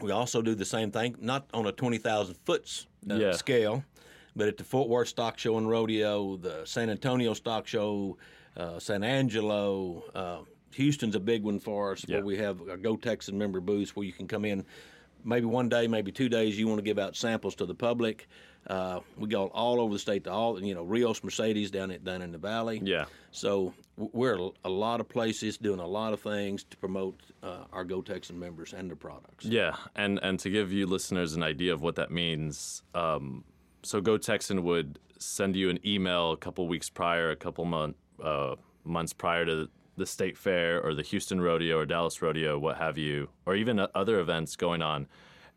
We 0.00 0.10
also 0.10 0.42
do 0.42 0.54
the 0.54 0.66
same 0.66 0.90
thing, 0.90 1.16
not 1.18 1.46
on 1.54 1.64
a 1.66 1.72
twenty 1.72 1.98
thousand 1.98 2.34
foot 2.44 2.86
uh, 3.10 3.14
Yeah. 3.14 3.32
scale, 3.32 3.82
but 4.36 4.46
at 4.46 4.58
the 4.58 4.64
Fort 4.64 4.90
Worth 4.90 5.08
Stock 5.08 5.38
Show 5.38 5.56
and 5.56 5.66
Rodeo, 5.70 6.36
the 6.36 6.66
San 6.66 6.90
Antonio 6.90 7.32
Stock 7.32 7.66
Show, 7.66 8.18
uh, 8.58 8.78
San 8.78 9.02
Angelo. 9.02 10.44
Houston's 10.76 11.14
a 11.14 11.20
big 11.20 11.42
one 11.42 11.58
for 11.58 11.92
us, 11.92 12.04
Yeah. 12.06 12.16
where 12.16 12.24
we 12.26 12.36
have 12.38 12.60
a 12.68 12.76
Go 12.76 12.96
Texan 12.96 13.36
member 13.38 13.60
booth 13.60 13.96
where 13.96 14.06
you 14.06 14.12
can 14.12 14.28
come 14.28 14.44
in. 14.44 14.64
Maybe 15.24 15.46
one 15.46 15.68
day, 15.68 15.88
maybe 15.88 16.12
two 16.12 16.28
days, 16.28 16.58
you 16.58 16.68
want 16.68 16.78
to 16.78 16.82
give 16.84 16.98
out 16.98 17.16
samples 17.16 17.54
to 17.56 17.66
the 17.66 17.74
public. 17.74 18.28
Uh, 18.68 19.00
we 19.16 19.28
go 19.28 19.46
all 19.48 19.80
over 19.80 19.92
the 19.94 19.98
state 19.98 20.24
to 20.24 20.30
all, 20.30 20.62
you 20.62 20.74
know, 20.74 20.82
Rios 20.84 21.22
Mercedes 21.24 21.70
down 21.70 21.90
at 21.90 22.04
down 22.04 22.20
in 22.22 22.30
the 22.32 22.38
valley. 22.38 22.80
yeah. 22.84 23.06
So 23.30 23.74
we're 23.96 24.36
a- 24.38 24.50
a 24.64 24.68
lot 24.70 25.00
of 25.00 25.08
places 25.08 25.56
doing 25.58 25.78
a 25.80 25.86
lot 25.86 26.12
of 26.12 26.20
things 26.20 26.64
to 26.64 26.76
promote 26.76 27.20
uh, 27.42 27.64
our 27.72 27.84
Go 27.84 28.02
Texan 28.02 28.38
members 28.38 28.72
and 28.72 28.88
their 28.88 28.96
products. 28.96 29.44
Yeah, 29.46 29.76
and 29.94 30.18
and 30.22 30.38
to 30.40 30.50
give 30.50 30.72
you 30.72 30.86
listeners 30.86 31.34
an 31.34 31.42
idea 31.42 31.72
of 31.72 31.80
what 31.82 31.94
that 31.96 32.10
means, 32.10 32.82
um, 32.94 33.44
so 33.82 34.00
Go 34.00 34.18
Texan 34.18 34.62
would 34.64 34.98
send 35.18 35.56
you 35.56 35.70
an 35.70 35.78
email 35.84 36.32
a 36.32 36.36
couple 36.36 36.66
weeks 36.68 36.90
prior, 36.90 37.30
a 37.30 37.36
couple 37.36 37.64
month, 37.64 37.96
uh, 38.22 38.56
months 38.84 39.12
prior 39.12 39.44
to 39.46 39.68
the 39.96 40.06
state 40.06 40.36
fair 40.36 40.80
or 40.80 40.94
the 40.94 41.02
Houston 41.02 41.40
rodeo 41.40 41.78
or 41.78 41.86
Dallas 41.86 42.20
rodeo, 42.20 42.58
what 42.58 42.76
have 42.76 42.98
you, 42.98 43.30
or 43.46 43.54
even 43.54 43.86
other 43.94 44.20
events 44.20 44.56
going 44.56 44.82
on, 44.82 45.06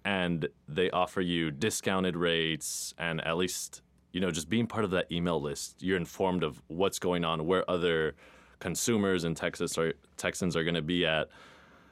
and 0.06 0.48
they 0.68 0.90
offer 0.92 1.22
you 1.22 1.52
discounted 1.52 2.16
rates 2.16 2.94
and 2.98 3.20
at 3.26 3.38
least 3.38 3.82
you 4.12 4.22
know 4.22 4.32
just 4.32 4.50
being 4.50 4.66
part 4.66 4.86
of 4.86 4.92
that 4.92 5.12
email 5.12 5.42
list, 5.42 5.82
you're 5.82 5.98
informed 5.98 6.44
of 6.44 6.62
what's 6.68 7.00
going 7.00 7.24
on, 7.24 7.46
where 7.46 7.70
other 7.70 8.16
consumers 8.60 9.24
in 9.24 9.36
Texas 9.36 9.78
or 9.78 9.94
Texans 10.18 10.56
are 10.56 10.64
going 10.64 10.76
to 10.76 10.82
be 10.82 11.06
at. 11.06 11.30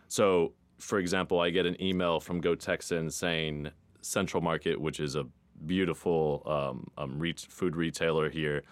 So, 0.08 0.54
for 0.78 1.00
example, 1.00 1.40
I 1.40 1.50
get 1.50 1.66
an 1.66 1.82
email 1.82 2.20
from 2.20 2.40
Go 2.40 2.56
Texan 2.56 3.10
saying 3.10 3.72
Central 4.02 4.42
Market, 4.42 4.80
which 4.80 5.00
is 5.00 5.16
a 5.16 5.26
beautiful 5.66 6.44
um, 6.46 6.88
um, 6.98 7.20
re- 7.20 7.34
food 7.34 7.76
retailer 7.76 8.30
here. 8.30 8.64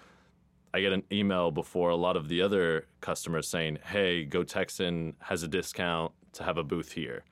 I 0.76 0.82
get 0.82 0.92
an 0.92 1.04
email 1.10 1.52
before 1.52 1.90
a 1.90 1.96
lot 1.96 2.18
of 2.18 2.28
the 2.28 2.42
other 2.42 2.86
customers 3.00 3.48
saying, 3.48 3.78
"Hey, 3.86 4.26
Go 4.26 4.44
Texan 4.44 5.16
has 5.20 5.42
a 5.42 5.48
discount 5.48 6.12
to 6.34 6.44
have 6.44 6.58
a 6.58 6.66
booth 6.66 6.92
here." 6.92 7.24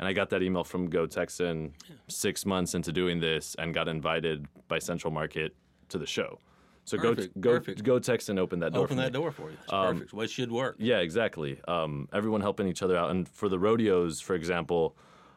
And 0.00 0.08
I 0.08 0.12
got 0.12 0.30
that 0.30 0.42
email 0.42 0.64
from 0.64 0.90
Go 0.90 1.06
Texan 1.06 1.74
six 2.08 2.44
months 2.44 2.74
into 2.74 2.90
doing 2.90 3.20
this, 3.20 3.54
and 3.60 3.72
got 3.72 3.86
invited 3.86 4.48
by 4.66 4.80
Central 4.80 5.12
Market 5.12 5.54
to 5.90 5.98
the 5.98 6.06
show. 6.06 6.40
So 6.84 6.98
Perfect, 6.98 7.40
Go 7.40 7.50
Go 7.52 7.58
perfect. 7.58 7.84
Go 7.84 7.98
Texan 8.00 8.40
opened 8.40 8.62
that 8.62 8.72
door. 8.72 8.82
Open 8.82 8.96
that 8.96 9.12
me. 9.12 9.20
door 9.20 9.30
for 9.30 9.52
you. 9.52 9.56
Um, 9.68 9.94
perfect. 9.94 10.12
Well, 10.12 10.26
should 10.26 10.50
work. 10.50 10.74
Yeah, 10.80 10.98
exactly. 10.98 11.60
Um, 11.68 12.08
everyone 12.12 12.40
helping 12.40 12.66
each 12.66 12.82
other 12.82 12.96
out. 12.96 13.12
And 13.12 13.28
for 13.28 13.48
the 13.48 13.58
rodeos, 13.60 14.20
for 14.20 14.34
example, 14.34 14.96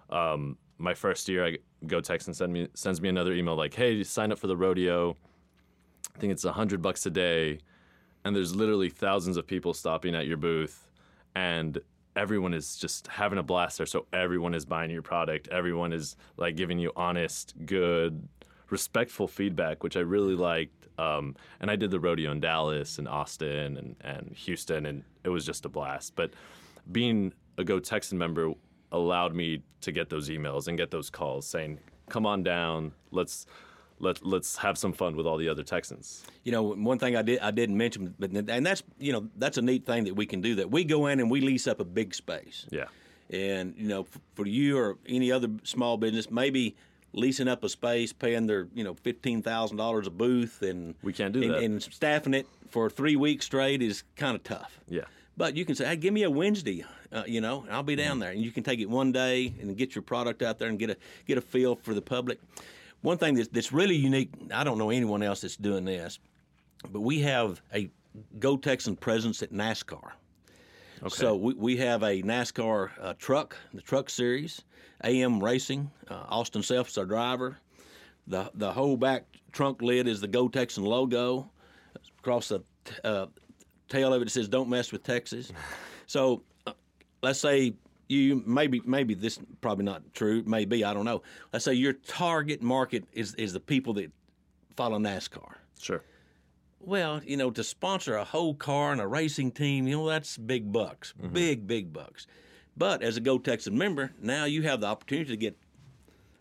um, 0.10 0.58
my 0.80 0.96
first 0.96 1.30
year, 1.30 1.46
I 1.46 1.58
Go 1.86 2.02
Texan 2.02 2.34
send 2.34 2.52
me 2.52 2.68
sends 2.74 3.00
me 3.00 3.10
another 3.10 3.34
email 3.34 3.56
like, 3.56 3.76
"Hey, 3.76 4.04
sign 4.04 4.32
up 4.32 4.40
for 4.40 4.48
the 4.48 4.58
rodeo. 4.58 5.18
I 6.16 6.20
think 6.20 6.32
it's 6.32 6.46
a 6.46 6.54
hundred 6.54 6.82
bucks 6.82 7.06
a 7.06 7.10
day, 7.10 7.60
and 8.24 8.36
there's 8.36 8.56
literally 8.56 8.90
thousands 8.90 9.38
of 9.38 9.48
people 9.48 9.74
stopping 9.74 10.16
at 10.16 10.28
your 10.28 10.38
booth, 10.38 10.88
and 11.36 11.80
everyone 12.16 12.54
is 12.54 12.78
just 12.78 13.08
having 13.08 13.40
a 13.40 13.44
blast 13.44 13.78
there. 13.78 13.88
So 13.88 14.06
everyone 14.14 14.54
is 14.54 14.66
buying 14.66 14.92
your 14.92 15.02
product. 15.02 15.48
Everyone 15.50 15.92
is 15.94 16.16
like 16.38 16.56
giving 16.56 16.80
you 16.80 16.92
honest, 16.96 17.54
good, 17.66 18.28
respectful 18.70 19.28
feedback, 19.28 19.84
which 19.84 19.98
I 19.98 20.02
really 20.02 20.36
liked. 20.36 20.88
Um, 21.00 21.36
and 21.60 21.72
I 21.72 21.76
did 21.76 21.90
the 21.90 22.00
rodeo 22.00 22.32
in 22.32 22.40
Dallas 22.40 23.00
and 23.00 23.08
Austin 23.08 23.78
and, 23.78 23.96
and 24.02 24.36
Houston, 24.36 24.86
and 24.86 25.04
it 25.24 25.30
was 25.30 25.46
just 25.46 25.66
a 25.66 25.70
blast. 25.70 26.16
But 26.16 26.32
being 26.92 27.34
a 27.58 27.64
Go 27.64 27.80
Texan 27.80 28.18
member 28.18 28.54
allowed 28.92 29.34
me 29.34 29.64
to 29.82 29.92
get 29.92 30.10
those 30.10 30.30
emails 30.30 30.68
and 30.68 30.78
get 30.78 30.92
those 30.92 31.10
calls 31.10 31.48
saying, 31.48 31.80
"Come 32.10 32.26
on 32.26 32.44
down, 32.44 32.94
let's." 33.12 33.48
Let, 34.04 34.26
let's 34.26 34.58
have 34.58 34.78
some 34.78 34.94
fun 34.94 35.16
with 35.16 35.26
all 35.26 35.38
the 35.38 35.50
other 35.50 35.64
Texans. 35.64 36.24
You 36.44 36.52
know, 36.52 36.62
one 36.62 37.00
thing 37.00 37.16
I 37.16 37.22
did 37.22 37.40
I 37.40 37.52
didn't 37.52 37.78
mention, 37.78 38.14
but 38.20 38.32
and 38.32 38.66
that's 38.66 38.84
you 39.00 39.14
know 39.14 39.30
that's 39.38 39.58
a 39.58 39.62
neat 39.62 39.86
thing 39.86 40.04
that 40.04 40.16
we 40.16 40.26
can 40.26 40.42
do. 40.42 40.56
That 40.56 40.70
we 40.70 40.84
go 40.84 41.08
in 41.08 41.20
and 41.20 41.32
we 41.32 41.42
lease 41.42 41.68
up 41.68 41.80
a 41.80 41.86
big 41.86 42.14
space. 42.14 42.68
Yeah. 42.70 42.86
And 43.30 43.74
you 43.78 43.88
know, 43.88 44.02
f- 44.02 44.20
for 44.36 44.46
you 44.46 44.78
or 44.78 44.98
any 45.08 45.32
other 45.32 45.48
small 45.64 45.98
business, 45.98 46.30
maybe 46.30 46.76
leasing 47.14 47.48
up 47.48 47.64
a 47.64 47.70
space, 47.70 48.12
paying 48.12 48.46
their 48.46 48.68
you 48.74 48.84
know 48.84 48.94
fifteen 48.96 49.42
thousand 49.42 49.78
dollars 49.78 50.06
a 50.06 50.12
booth, 50.12 50.62
and 50.62 50.96
We 51.02 51.14
can't 51.14 51.34
do 51.34 51.42
and, 51.42 51.52
that. 51.52 51.64
And 51.64 51.82
staffing 51.82 52.34
it 52.34 52.48
for 52.70 52.90
three 52.90 53.16
weeks 53.16 53.46
straight 53.46 53.82
is 53.82 54.04
kind 54.18 54.36
of 54.36 54.44
tough. 54.44 54.80
Yeah. 54.90 55.06
But 55.36 55.56
you 55.56 55.66
can 55.66 55.74
say, 55.74 55.86
hey, 55.86 55.96
give 55.96 56.14
me 56.14 56.24
a 56.24 56.30
Wednesday, 56.30 56.86
uh, 57.12 57.24
you 57.26 57.42
know, 57.42 57.64
and 57.64 57.72
I'll 57.72 57.82
be 57.82 57.96
down 57.96 58.20
there, 58.20 58.30
and 58.30 58.40
you 58.44 58.52
can 58.52 58.62
take 58.62 58.80
it 58.80 58.88
one 58.88 59.12
day 59.12 59.52
and 59.60 59.76
get 59.76 59.96
your 59.96 60.04
product 60.04 60.44
out 60.44 60.60
there 60.60 60.70
and 60.70 60.78
get 60.78 60.92
a 60.92 60.98
get 61.26 61.38
a 61.38 61.42
feel 61.42 61.76
for 61.76 61.94
the 61.94 62.02
public. 62.02 62.40
One 63.04 63.18
thing 63.18 63.36
that's, 63.36 63.50
that's 63.50 63.72
really 63.72 63.96
unique, 63.96 64.32
I 64.52 64.64
don't 64.64 64.78
know 64.78 64.90
anyone 64.90 65.22
else 65.22 65.42
that's 65.42 65.58
doing 65.58 65.86
this, 65.86 66.20
but 66.90 67.02
we 67.02 67.20
have 67.22 67.62
a 67.74 67.90
Go 68.40 68.58
Texan 68.58 68.96
presence 68.96 69.44
at 69.44 69.52
NASCAR. 69.52 70.12
Okay. 71.02 71.10
So 71.10 71.36
we, 71.36 71.54
we 71.54 71.78
have 71.78 72.04
a 72.04 72.22
NASCAR 72.22 72.92
uh, 73.02 73.14
truck, 73.18 73.58
the 73.74 73.82
Truck 73.82 74.10
Series, 74.10 74.62
AM 75.04 75.44
Racing. 75.44 75.92
Uh, 76.10 76.24
Austin 76.30 76.64
Self 76.64 76.88
is 76.90 76.98
our 76.98 77.06
driver. 77.06 77.58
The 78.28 78.50
the 78.54 78.72
whole 78.72 78.96
back 78.96 79.26
trunk 79.52 79.82
lid 79.82 80.08
is 80.08 80.22
the 80.22 80.28
Go 80.28 80.48
Texan 80.48 80.86
logo. 80.86 81.50
Across 82.20 82.50
the 82.50 82.64
uh, 83.04 83.26
tail 83.90 84.14
of 84.14 84.22
it, 84.22 84.30
it 84.30 84.32
says 84.32 84.48
"Don't 84.48 84.70
mess 84.70 84.92
with 84.92 85.04
Texas." 85.04 85.52
So 86.06 86.44
uh, 86.68 86.74
let's 87.24 87.40
say 87.40 87.74
you 88.08 88.44
maybe 88.46 88.82
maybe 88.86 89.14
this 89.14 89.40
probably 89.62 89.86
not 89.86 90.14
true. 90.14 90.44
Maybe 90.46 90.84
I 90.84 90.94
don't 90.94 91.06
know. 91.06 91.22
Let's 91.52 91.66
say 91.66 91.74
your 91.74 91.94
target 91.94 92.62
market 92.62 93.06
is 93.14 93.34
is 93.36 93.54
the 93.54 93.60
people 93.60 93.94
that 93.96 94.12
follow 94.76 95.00
NASCAR. 95.00 95.56
Sure. 95.80 96.04
Well, 96.80 97.22
you 97.26 97.38
know, 97.38 97.50
to 97.52 97.64
sponsor 97.64 98.16
a 98.18 98.26
whole 98.26 98.56
car 98.56 98.92
and 98.92 99.00
a 99.00 99.08
racing 99.08 99.52
team, 99.52 99.88
you 99.88 99.98
know, 99.98 100.08
that's 100.08 100.38
big 100.38 100.72
bucks, 100.72 101.14
mm-hmm. 101.18 101.34
big, 101.34 101.66
big 101.66 101.94
bucks. 101.94 102.28
But 102.76 103.02
as 103.02 103.16
a 103.16 103.22
Go 103.22 103.38
Texan 103.38 103.78
member, 103.78 104.12
now 104.22 104.46
you 104.46 104.64
have 104.64 104.82
the 104.82 104.88
opportunity 104.88 105.30
to 105.30 105.38
get 105.38 105.58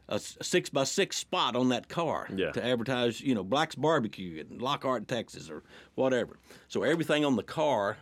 a 0.09 0.19
six 0.19 0.69
by 0.69 0.85
six 0.85 1.17
spot 1.17 1.55
on 1.55 1.69
that 1.69 1.89
car 1.89 2.29
Yeah. 2.35 2.51
to 2.53 2.65
advertise, 2.65 3.21
you 3.21 3.35
know, 3.35 3.45
Black's 3.45 3.77
Barbecue 3.77 4.41
in 4.41 4.59
Lockhart, 4.59 5.07
Texas, 5.07 5.49
or 5.49 5.63
whatever. 5.95 6.39
So 6.69 6.83
everything 6.83 7.25
on 7.25 7.37
the 7.37 7.43
car 7.43 7.99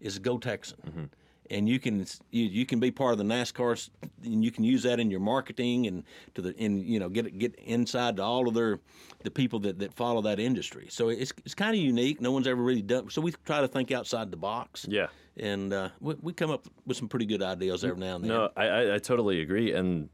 is 0.00 0.18
Go 0.18 0.38
Texan. 0.38 0.78
Mm-hmm. 0.86 1.04
And 1.52 1.68
you 1.68 1.78
can 1.78 2.06
you, 2.30 2.44
you 2.46 2.66
can 2.66 2.80
be 2.80 2.90
part 2.90 3.12
of 3.12 3.18
the 3.18 3.24
NASCAR, 3.24 3.90
and 4.24 4.42
you 4.42 4.50
can 4.50 4.64
use 4.64 4.82
that 4.84 4.98
in 4.98 5.10
your 5.10 5.20
marketing 5.20 5.86
and 5.86 6.02
to 6.34 6.40
the 6.40 6.54
and 6.58 6.82
you 6.82 6.98
know 6.98 7.10
get 7.10 7.38
get 7.38 7.54
inside 7.56 8.16
to 8.16 8.22
all 8.22 8.48
of 8.48 8.54
their 8.54 8.80
the 9.22 9.30
people 9.30 9.58
that, 9.60 9.78
that 9.78 9.92
follow 9.92 10.22
that 10.22 10.40
industry. 10.40 10.86
So 10.90 11.10
it's 11.10 11.32
it's 11.44 11.54
kind 11.54 11.74
of 11.74 11.80
unique. 11.80 12.20
No 12.20 12.32
one's 12.32 12.46
ever 12.46 12.62
really 12.62 12.82
done. 12.82 13.10
So 13.10 13.20
we 13.20 13.32
try 13.44 13.60
to 13.60 13.68
think 13.68 13.92
outside 13.92 14.30
the 14.30 14.36
box. 14.36 14.86
Yeah. 14.88 15.08
And 15.36 15.72
uh, 15.72 15.90
we, 16.00 16.14
we 16.20 16.32
come 16.32 16.50
up 16.50 16.66
with 16.86 16.96
some 16.96 17.08
pretty 17.08 17.26
good 17.26 17.42
ideas 17.42 17.84
every 17.84 17.98
now 17.98 18.16
and 18.16 18.24
then. 18.24 18.28
No, 18.28 18.50
I, 18.56 18.66
I, 18.66 18.94
I 18.94 18.98
totally 18.98 19.40
agree. 19.40 19.72
And 19.72 20.08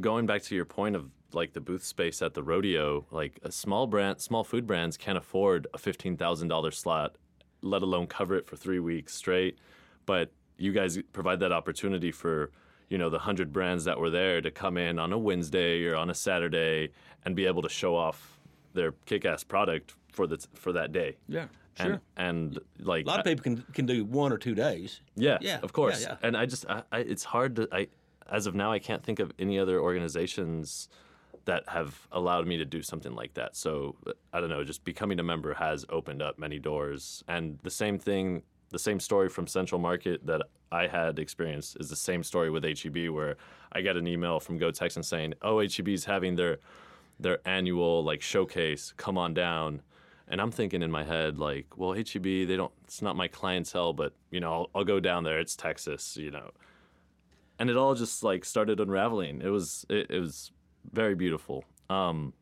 going 0.00 0.26
back 0.26 0.42
to 0.42 0.54
your 0.54 0.64
point 0.64 0.96
of 0.96 1.10
like 1.32 1.52
the 1.52 1.60
booth 1.60 1.84
space 1.84 2.22
at 2.22 2.34
the 2.34 2.42
rodeo, 2.42 3.06
like 3.10 3.38
a 3.42 3.50
small 3.50 3.86
brand, 3.86 4.20
small 4.20 4.44
food 4.44 4.66
brands 4.66 4.96
can't 4.96 5.18
afford 5.18 5.66
a 5.74 5.78
fifteen 5.78 6.16
thousand 6.16 6.48
dollar 6.48 6.70
slot, 6.70 7.16
let 7.60 7.82
alone 7.82 8.06
cover 8.06 8.36
it 8.36 8.46
for 8.46 8.56
three 8.56 8.80
weeks 8.80 9.14
straight. 9.14 9.58
But 10.06 10.32
you 10.62 10.72
guys 10.72 10.98
provide 11.12 11.40
that 11.40 11.52
opportunity 11.52 12.12
for 12.12 12.50
you 12.88 12.98
know 12.98 13.10
the 13.10 13.18
hundred 13.18 13.52
brands 13.52 13.84
that 13.84 13.98
were 13.98 14.10
there 14.10 14.40
to 14.40 14.50
come 14.50 14.76
in 14.76 14.98
on 14.98 15.12
a 15.12 15.18
Wednesday 15.18 15.84
or 15.86 15.96
on 15.96 16.08
a 16.10 16.14
Saturday 16.14 16.90
and 17.24 17.34
be 17.34 17.46
able 17.46 17.62
to 17.62 17.68
show 17.68 17.96
off 17.96 18.38
their 18.74 18.92
kick-ass 19.06 19.42
product 19.44 19.94
for 20.12 20.26
the 20.26 20.38
for 20.54 20.72
that 20.72 20.92
day. 20.92 21.16
Yeah, 21.28 21.46
And, 21.78 21.88
sure. 21.88 22.00
and 22.16 22.58
like 22.78 23.04
A 23.06 23.08
lot 23.08 23.18
of 23.20 23.24
people 23.24 23.42
can 23.42 23.56
can 23.72 23.86
do 23.86 24.04
one 24.04 24.30
or 24.32 24.38
two 24.38 24.54
days. 24.54 25.00
yeah, 25.16 25.38
Yeah, 25.40 25.58
of 25.62 25.72
course. 25.72 26.02
yeah, 26.02 26.16
yeah. 26.20 26.26
And 26.26 26.36
I 26.36 26.46
just, 26.46 26.64
I, 26.68 26.82
I, 26.92 26.98
it's 27.00 27.24
hard 27.24 27.56
to, 27.56 27.68
I, 27.72 27.88
as 28.30 28.46
of 28.46 28.54
now, 28.54 28.70
I 28.72 28.78
can't 28.78 29.02
think 29.02 29.18
of 29.20 29.32
any 29.38 29.58
other 29.58 29.80
organizations 29.80 30.88
that 31.44 31.68
have 31.68 32.06
allowed 32.12 32.46
me 32.46 32.56
to 32.58 32.64
do 32.64 32.82
something 32.82 33.14
like 33.14 33.34
that. 33.34 33.56
So 33.56 33.96
I 34.32 34.40
don't 34.40 34.48
know, 34.48 34.62
just 34.64 34.84
becoming 34.84 35.18
a 35.18 35.22
member 35.22 35.54
has 35.54 35.84
opened 35.88 36.22
up 36.22 36.38
many 36.38 36.58
doors. 36.58 37.24
And 37.26 37.58
the 37.62 37.70
same 37.70 37.98
thing, 37.98 38.42
the 38.72 38.78
same 38.78 38.98
story 38.98 39.28
from 39.28 39.46
Central 39.46 39.80
Market 39.80 40.26
that 40.26 40.42
I 40.72 40.86
had 40.86 41.18
experienced 41.18 41.76
is 41.78 41.88
the 41.88 41.96
same 41.96 42.22
story 42.22 42.50
with 42.50 42.64
HEB, 42.64 43.08
where 43.10 43.36
I 43.72 43.82
got 43.82 43.96
an 43.96 44.06
email 44.08 44.40
from 44.40 44.58
Go 44.58 44.70
Texan 44.70 45.02
saying, 45.02 45.34
"Oh, 45.42 45.60
HEB's 45.60 46.04
having 46.04 46.34
their 46.34 46.58
their 47.20 47.38
annual 47.46 48.02
like 48.02 48.22
showcase. 48.22 48.92
Come 48.96 49.16
on 49.16 49.34
down." 49.34 49.82
And 50.28 50.40
I'm 50.40 50.50
thinking 50.50 50.82
in 50.82 50.90
my 50.90 51.04
head, 51.04 51.38
like, 51.38 51.66
well, 51.76 51.92
HEB, 51.92 52.22
they 52.22 52.56
don't, 52.56 52.72
it's 52.84 53.02
not 53.02 53.16
my 53.16 53.28
clientele, 53.28 53.92
but, 53.92 54.14
you 54.30 54.40
know, 54.40 54.52
I'll, 54.52 54.70
I'll 54.74 54.84
go 54.84 54.98
down 54.98 55.24
there. 55.24 55.38
It's 55.38 55.54
Texas, 55.54 56.16
you 56.16 56.30
know. 56.30 56.52
And 57.58 57.68
it 57.68 57.76
all 57.76 57.94
just 57.94 58.22
like 58.22 58.46
started 58.46 58.80
unraveling. 58.80 59.42
It 59.42 59.48
was, 59.48 59.84
it, 59.90 60.10
it 60.10 60.20
was 60.20 60.50
very 60.90 61.14
beautiful. 61.14 61.64
Um, 61.90 62.32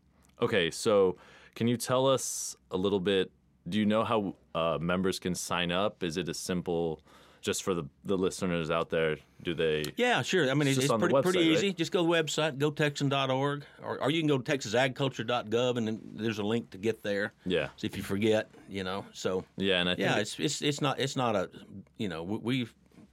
okay, 0.41 0.71
so 0.71 1.17
can 1.57 1.67
you 1.67 1.77
tell 1.77 2.07
us 2.07 2.55
a 2.71 2.77
little 2.77 3.01
bit? 3.01 3.33
Do 3.69 3.79
you 3.79 3.87
know 3.87 4.05
how 4.05 4.35
uh, 4.55 4.79
members 4.81 5.19
can 5.19 5.35
sign 5.35 5.71
up? 5.71 6.03
Is 6.03 6.17
it 6.17 6.29
as 6.29 6.39
simple, 6.39 7.01
just 7.41 7.63
for 7.63 7.75
the, 7.75 7.85
the 8.05 8.17
listeners 8.17 8.71
out 8.71 8.91
there? 8.91 9.17
Do 9.43 9.55
they? 9.55 9.85
Yeah, 9.97 10.23
sure. 10.23 10.51
I 10.51 10.55
mean, 10.55 10.69
It's 10.69 10.79
it's, 10.79 10.91
on 10.91 11.01
the 11.01 11.09
pretty, 11.09 11.23
pretty 11.23 11.49
easy. 11.49 11.69
right? 11.69 11.77
Just 11.77 11.93
go 11.93 12.03
to 12.03 12.07
the 12.07 12.13
website, 12.13 12.59
gotexan.org, 12.59 13.65
or, 13.83 13.99
or 14.03 14.11
you 14.11 14.21
can 14.21 14.29
go 14.29 14.39
to 14.39 14.53
texasagriculture.gov, 14.53 15.77
and 15.77 15.87
then 15.89 16.01
there's 16.15 16.39
a 16.39 16.43
link 16.45 16.71
to 16.71 16.79
get 16.79 17.03
there. 17.03 17.33
Yeah. 17.47 17.69
So 17.77 17.87
if 17.87 17.97
you 17.97 18.03
forget, 18.03 18.51
you 18.69 18.85
know, 18.85 19.05
so 19.13 19.45
Yeah, 19.57 19.81
and 19.81 19.89
I 19.89 19.95
think 19.95 20.09
yeah, 20.09 20.19
it's 20.19 20.39
it's 20.39 20.63
it's 20.63 20.81
not 20.81 20.99
it's 20.99 21.17
not 21.17 21.37
a, 21.37 21.51
you 21.99 22.09
know, 22.09 22.23
we, 22.23 22.39
we 22.39 22.69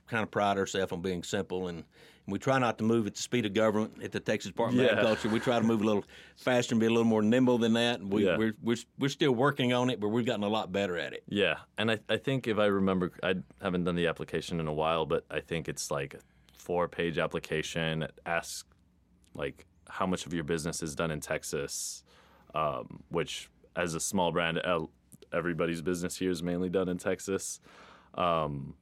kind 0.08 0.24
of 0.24 0.32
pride 0.32 0.58
ourselves 0.58 0.92
on 0.92 1.02
being 1.02 1.24
simple 1.24 1.68
and. 1.68 1.84
We 2.30 2.40
try 2.40 2.60
not 2.60 2.78
to 2.80 2.84
move 2.84 3.08
at 3.08 3.16
the 3.16 3.22
speed 3.22 3.46
of 3.46 3.54
government 3.54 4.04
at 4.04 4.12
the 4.12 4.20
Texas 4.20 4.52
Department 4.52 4.82
Yeah. 4.86 4.92
of 4.92 4.98
Agriculture. 5.00 5.30
We 5.30 5.40
try 5.40 5.60
to 5.60 5.66
move 5.66 5.82
a 5.82 5.86
little 5.86 6.04
faster 6.36 6.74
and 6.74 6.80
be 6.82 6.86
a 6.86 6.90
little 6.90 7.06
more 7.06 7.22
nimble 7.22 7.58
than 7.58 7.74
that. 7.74 8.02
And 8.02 8.12
we, 8.12 8.26
Yeah. 8.26 8.38
we're, 8.38 8.54
we're, 8.62 8.76
we're 9.00 9.08
still 9.10 9.32
working 9.32 9.72
on 9.72 9.90
it, 9.90 10.02
but 10.02 10.10
we've 10.10 10.26
gotten 10.26 10.44
a 10.44 10.50
lot 10.50 10.72
better 10.74 10.98
at 10.98 11.14
it. 11.14 11.24
Yeah, 11.30 11.56
and 11.78 11.90
I, 11.90 12.00
I 12.10 12.18
think 12.18 12.48
if 12.48 12.58
I 12.60 12.66
remember, 12.66 13.12
I 13.24 13.36
haven't 13.62 13.86
done 13.86 13.96
the 13.96 14.08
application 14.08 14.60
in 14.60 14.68
a 14.68 14.74
while, 14.74 15.06
but 15.06 15.26
I 15.32 15.40
think 15.40 15.70
it's 15.70 15.90
like 15.90 16.16
a 16.16 16.20
four-page 16.58 17.18
application. 17.18 18.04
It 18.04 18.20
asks 18.26 18.66
like 19.34 19.66
how 19.88 20.06
much 20.06 20.26
of 20.26 20.34
your 20.34 20.44
business 20.44 20.84
is 20.84 20.96
done 20.96 21.12
in 21.12 21.22
Texas, 21.22 22.04
um, 22.54 23.04
which 23.08 23.50
as 23.78 23.94
a 23.94 24.02
small 24.02 24.34
brand, 24.34 24.60
everybody's 25.32 25.82
business 25.82 26.18
here 26.18 26.32
is 26.32 26.44
mainly 26.44 26.68
done 26.70 26.90
in 26.90 26.98
Texas, 26.98 27.62
um, 28.16 28.74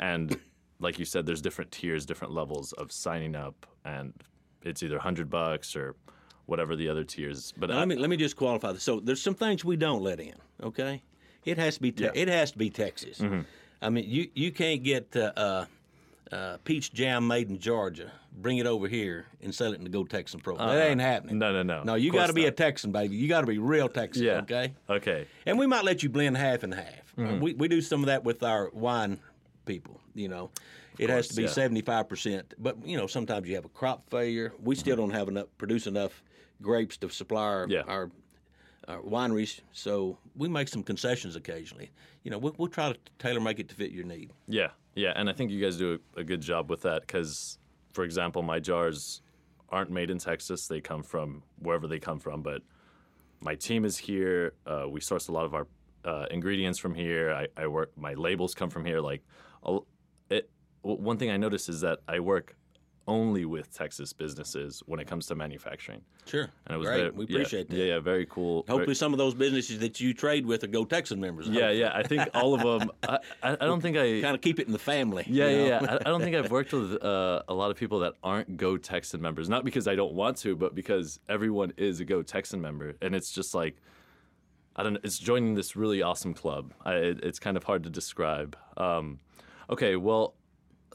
and 0.00 0.36
like 0.82 0.98
you 0.98 1.04
said, 1.04 1.24
there's 1.26 1.40
different 1.40 1.70
tiers, 1.70 2.04
different 2.04 2.34
levels 2.34 2.72
of 2.72 2.92
signing 2.92 3.34
up, 3.34 3.66
and 3.84 4.12
it's 4.62 4.82
either 4.82 4.98
hundred 4.98 5.30
bucks 5.30 5.74
or 5.76 5.94
whatever 6.46 6.76
the 6.76 6.88
other 6.88 7.04
tiers. 7.04 7.52
But 7.56 7.70
Now, 7.70 7.76
I, 7.76 7.78
let 7.80 7.88
me 7.88 7.96
let 7.96 8.10
me 8.10 8.16
just 8.16 8.36
qualify 8.36 8.72
this. 8.72 8.82
So 8.82 9.00
there's 9.00 9.22
some 9.22 9.34
things 9.34 9.64
we 9.64 9.76
don't 9.76 10.02
let 10.02 10.20
in. 10.20 10.34
Okay, 10.62 11.02
it 11.44 11.56
has 11.58 11.76
to 11.76 11.80
be 11.82 11.92
te- 11.92 12.04
Yeah. 12.04 12.10
it 12.14 12.28
has 12.28 12.52
to 12.52 12.58
be 12.58 12.68
Texas. 12.70 13.22
I 13.80 13.90
mean, 13.90 14.04
you 14.08 14.28
you 14.34 14.52
can't 14.52 14.82
get 14.82 15.14
uh, 15.16 15.32
uh, 15.36 15.64
uh, 16.30 16.56
peach 16.64 16.92
jam 16.92 17.26
made 17.26 17.48
in 17.50 17.58
Georgia, 17.58 18.12
bring 18.32 18.58
it 18.58 18.66
over 18.66 18.86
here 18.88 19.26
and 19.42 19.54
sell 19.54 19.72
it 19.72 19.76
in 19.78 19.84
the 19.84 19.90
Go 19.90 20.04
Texan 20.04 20.40
Pro. 20.40 20.56
That 20.56 20.88
ain't 20.90 21.00
happening. 21.00 21.38
no, 21.38 21.52
no, 21.52 21.62
no. 21.62 21.82
No, 21.82 21.94
you 21.94 22.12
got 22.12 22.26
to 22.28 22.32
be 22.32 22.46
a. 22.46 22.50
Texan, 22.52 22.92
baby. 22.92 23.16
You 23.16 23.28
got 23.28 23.40
to 23.40 23.46
be 23.46 23.58
real 23.58 23.88
Texan. 23.88 24.24
yeah. 24.24 24.38
Okay. 24.38 24.72
Okay. 24.88 25.26
And 25.46 25.58
we 25.58 25.66
might 25.66 25.84
let 25.84 26.02
you 26.02 26.08
blend 26.08 26.36
half 26.36 26.62
and 26.62 26.74
half. 26.74 27.14
Mm-hmm. 27.18 27.40
We, 27.40 27.54
we 27.54 27.68
do 27.68 27.80
some 27.80 28.00
of 28.00 28.06
that 28.06 28.24
with 28.24 28.42
our 28.42 28.70
wine 28.72 29.18
people, 29.64 30.00
you 30.14 30.28
know. 30.28 30.50
It 30.98 31.08
has 31.10 31.28
to 31.28 31.34
be 31.34 31.44
course, 31.44 31.56
yeah. 31.56 31.68
75%. 31.68 32.42
But, 32.58 32.86
you 32.86 32.96
know, 32.96 33.06
sometimes 33.06 33.48
you 33.48 33.54
have 33.54 33.64
a 33.64 33.70
crop 33.70 34.08
failure. 34.10 34.52
We 34.62 34.74
still 34.74 34.96
don't 34.96 35.10
have 35.10 35.28
enough, 35.28 35.46
produce 35.58 35.86
enough 35.86 36.22
grapes 36.60 36.96
to 36.98 37.08
supply 37.08 37.42
our, 37.42 37.66
Yeah. 37.68 37.82
our, 37.88 38.10
our 38.88 39.00
wineries. 39.00 39.60
So 39.72 40.18
we 40.36 40.48
make 40.48 40.68
some 40.68 40.82
concessions 40.82 41.34
occasionally. 41.36 41.90
You 42.24 42.30
know, 42.30 42.38
we'll, 42.38 42.54
we'll 42.58 42.68
try 42.68 42.92
to 42.92 42.98
tailor 43.18 43.40
make 43.40 43.58
it 43.58 43.68
to 43.70 43.74
fit 43.74 43.90
your 43.90 44.04
need. 44.04 44.32
Yeah, 44.48 44.68
yeah, 44.94 45.12
and 45.16 45.28
I 45.30 45.32
think 45.32 45.50
you 45.50 45.60
guys 45.60 45.76
do 45.76 45.98
a, 46.16 46.20
a 46.20 46.24
good 46.24 46.40
job 46.40 46.68
with 46.70 46.82
that 46.82 47.02
because, 47.02 47.58
for 47.94 48.04
example, 48.04 48.42
my 48.42 48.60
jars 48.60 49.22
aren't 49.70 49.90
made 49.90 50.10
in 50.10 50.18
Texas; 50.18 50.68
they 50.68 50.80
come 50.80 51.02
from 51.02 51.42
wherever 51.58 51.86
they 51.88 51.98
come 51.98 52.18
from. 52.20 52.42
But 52.42 52.62
my 53.40 53.54
team 53.54 53.84
is 53.84 53.96
here. 53.98 54.52
Uh, 54.66 54.84
we 54.88 55.00
source 55.00 55.28
a 55.28 55.32
lot 55.32 55.46
of 55.46 55.54
our 55.54 55.66
uh, 56.04 56.26
ingredients 56.30 56.78
from 56.78 56.94
here. 56.94 57.32
I, 57.32 57.46
I 57.56 57.66
work. 57.66 57.90
My 57.96 58.14
labels 58.14 58.54
come 58.54 58.70
from 58.70 58.84
here. 58.84 59.00
Like, 59.00 59.22
it. 60.30 60.50
One 60.82 61.16
thing 61.16 61.30
I 61.30 61.36
noticed 61.36 61.68
is 61.68 61.80
that 61.82 62.00
I 62.08 62.20
work 62.20 62.56
only 63.08 63.44
with 63.44 63.72
Texas 63.74 64.12
businesses 64.12 64.82
when 64.86 65.00
it 65.00 65.06
comes 65.06 65.26
to 65.26 65.34
manufacturing. 65.34 66.00
Sure. 66.26 66.48
And 66.66 66.74
it 66.74 66.78
was 66.78 66.86
Great. 66.86 66.96
very, 67.00 67.10
we 67.10 67.26
yeah, 67.26 67.34
appreciate 67.36 67.68
that. 67.68 67.76
Yeah, 67.76 67.84
yeah, 67.94 67.98
very 67.98 68.26
cool. 68.26 68.62
very- 68.62 68.78
Hopefully, 68.78 68.94
some 68.94 69.12
of 69.12 69.18
those 69.18 69.34
businesses 69.34 69.80
that 69.80 70.00
you 70.00 70.14
trade 70.14 70.46
with 70.46 70.62
are 70.62 70.68
Go 70.68 70.84
Texan 70.84 71.20
members. 71.20 71.48
yeah, 71.48 71.70
yeah. 71.70 71.90
I 71.94 72.04
think 72.04 72.28
all 72.34 72.54
of 72.54 72.60
them. 72.62 72.92
I, 73.02 73.18
I, 73.42 73.52
I 73.52 73.66
don't 73.66 73.80
think 73.80 73.96
I 73.96 74.20
Kind 74.22 74.36
of 74.36 74.40
keep 74.40 74.60
it 74.60 74.66
in 74.66 74.72
the 74.72 74.78
family. 74.78 75.24
Yeah, 75.26 75.48
you 75.48 75.56
know? 75.56 75.64
yeah, 75.66 75.82
yeah. 75.82 75.92
I, 75.94 75.96
I 75.96 76.10
don't 76.10 76.20
think 76.20 76.36
I've 76.44 76.50
worked 76.50 76.72
with 76.72 77.02
uh, 77.02 77.42
a 77.48 77.54
lot 77.54 77.70
of 77.70 77.76
people 77.76 78.00
that 78.00 78.14
aren't 78.22 78.56
Go 78.56 78.76
Texan 78.76 79.20
members. 79.20 79.48
Not 79.48 79.64
because 79.64 79.88
I 79.88 79.96
don't 79.96 80.14
want 80.14 80.36
to, 80.38 80.54
but 80.54 80.74
because 80.74 81.18
everyone 81.28 81.72
is 81.76 81.98
a 82.00 82.04
Go 82.04 82.22
Texan 82.22 82.60
member, 82.60 82.94
and 83.02 83.14
it's 83.16 83.32
just 83.32 83.52
like 83.54 83.76
I 84.76 84.82
don't 84.84 84.94
know. 84.94 85.00
It's 85.02 85.18
joining 85.18 85.54
this 85.54 85.74
really 85.76 86.02
awesome 86.02 86.34
club. 86.34 86.72
I, 86.84 86.94
it, 86.94 87.20
it's 87.24 87.38
kind 87.40 87.56
of 87.56 87.64
hard 87.64 87.82
to 87.82 87.90
describe. 87.90 88.56
Um, 88.76 89.18
okay, 89.70 89.96
well, 89.96 90.34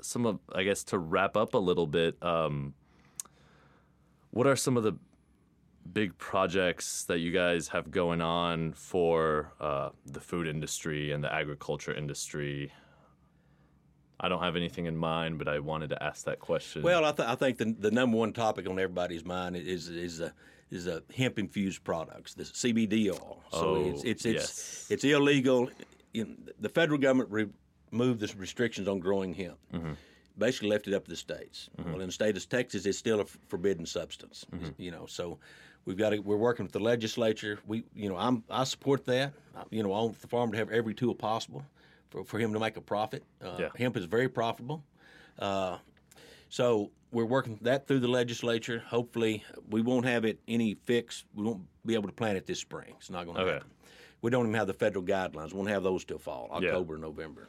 some 0.02 0.26
of 0.26 0.40
I 0.54 0.64
guess 0.64 0.84
to 0.86 0.98
wrap 1.00 1.36
up 1.38 1.54
a 1.54 1.58
little 1.60 1.88
bit. 1.88 2.22
Um, 2.24 2.74
what 4.32 4.46
are 4.48 4.56
some 4.56 4.78
of 4.78 4.84
the 4.84 4.94
big 5.92 6.18
projects 6.18 7.06
that 7.06 7.20
you 7.20 7.32
guys 7.32 7.70
have 7.70 7.90
going 7.90 8.22
on 8.22 8.74
for 8.74 9.54
uh, 9.60 9.90
the 10.06 10.20
food 10.20 10.48
industry 10.48 11.12
and 11.12 11.24
the 11.24 11.34
agriculture 11.34 11.94
industry? 11.94 12.72
I 14.20 14.30
don't 14.30 14.42
have 14.42 14.56
anything 14.56 14.86
in 14.88 14.98
mind, 14.98 15.38
but 15.38 15.48
I 15.48 15.60
wanted 15.60 15.92
to 15.92 16.04
ask 16.04 16.26
that 16.26 16.40
question. 16.40 16.82
Well, 16.82 17.06
I, 17.06 17.12
th- 17.12 17.30
I 17.30 17.36
think 17.36 17.58
the, 17.60 17.76
the 17.78 17.92
number 17.92 18.18
one 18.18 18.34
topic 18.34 18.68
on 18.68 18.74
everybody's 18.80 19.24
mind 19.24 19.56
is 19.56 19.90
is 19.90 20.20
a 20.22 20.34
is 20.70 20.88
a 20.88 21.02
hemp 21.16 21.40
infused 21.40 21.84
products, 21.84 22.34
the 22.34 22.44
CBD 22.44 23.10
oil. 23.12 23.42
So 23.52 23.58
Oh, 23.60 23.90
it's 23.90 24.04
it's 24.04 24.26
it's, 24.26 24.36
yes. 24.36 24.88
it's 24.90 25.04
illegal. 25.04 25.70
The 26.14 26.70
federal 26.70 26.98
government 27.00 27.30
removed 27.92 28.20
the 28.20 28.34
restrictions 28.38 28.88
on 28.88 29.00
growing 29.00 29.34
hemp. 29.34 29.58
Mm-hmm. 29.74 29.92
Basically, 30.38 30.70
left 30.70 30.88
it 30.88 30.94
up 30.94 31.04
to 31.06 31.10
the 31.10 31.16
states. 31.16 31.70
Well, 31.84 32.00
in 32.00 32.08
the 32.08 32.12
state 32.12 32.38
of 32.38 32.48
Texas, 32.48 32.86
it's 32.86 32.98
still 32.98 33.20
a 33.20 33.24
f- 33.24 33.38
forbidden 33.48 33.86
substance. 33.88 34.46
Mm-hmm. 34.54 34.70
You 34.78 34.92
know, 34.92 35.08
so 35.08 35.40
we've 35.86 35.98
got 35.98 36.12
to, 36.12 36.20
we're 36.20 36.38
working 36.38 36.64
with 36.64 36.74
the 36.74 36.80
legislature. 36.80 37.58
We, 37.66 37.84
you 37.96 38.08
know, 38.08 38.18
I'm 38.18 38.44
I 38.50 38.64
support 38.66 39.06
that. 39.06 39.34
You 39.72 39.82
know, 39.82 39.92
I 39.94 39.98
want 40.02 40.22
the 40.22 40.28
farmer 40.28 40.52
to 40.52 40.58
have 40.60 40.70
every 40.70 40.94
tool 40.94 41.16
possible 41.16 41.66
for, 42.12 42.24
for 42.24 42.38
him 42.38 42.54
to 42.54 42.60
make 42.60 42.78
a 42.78 42.82
profit. 42.82 43.24
Uh, 43.44 43.56
Yeah. 43.60 43.70
Hemp 43.76 43.98
is 43.98 44.06
very 44.06 44.30
profitable. 44.30 44.84
Uh, 45.40 45.78
so 46.50 46.92
we're 47.12 47.26
working 47.26 47.58
that 47.64 47.88
through 47.88 48.00
the 48.02 48.08
legislature. 48.08 48.84
Hopefully, 48.86 49.44
we 49.72 49.82
won't 49.82 50.06
have 50.06 50.24
it 50.24 50.40
any 50.48 50.76
fix. 50.86 51.26
We 51.34 51.46
won't 51.46 51.64
be 51.84 51.96
able 51.96 52.10
to 52.10 52.14
plant 52.14 52.38
it 52.38 52.46
this 52.46 52.60
spring. 52.60 52.94
It's 52.98 53.10
not 53.10 53.26
going 53.26 53.38
to 53.38 53.42
Okay. 53.44 53.54
happen. 53.54 53.70
We 54.22 54.30
don't 54.30 54.46
even 54.46 54.56
have 54.56 54.68
the 54.68 54.74
federal 54.74 55.04
guidelines. 55.04 55.52
We 55.52 55.58
won't 55.58 55.70
have 55.70 55.82
those 55.84 56.06
till 56.06 56.20
fall, 56.20 56.48
Yeah. 56.62 56.70
October, 56.70 56.98
November. 57.00 57.48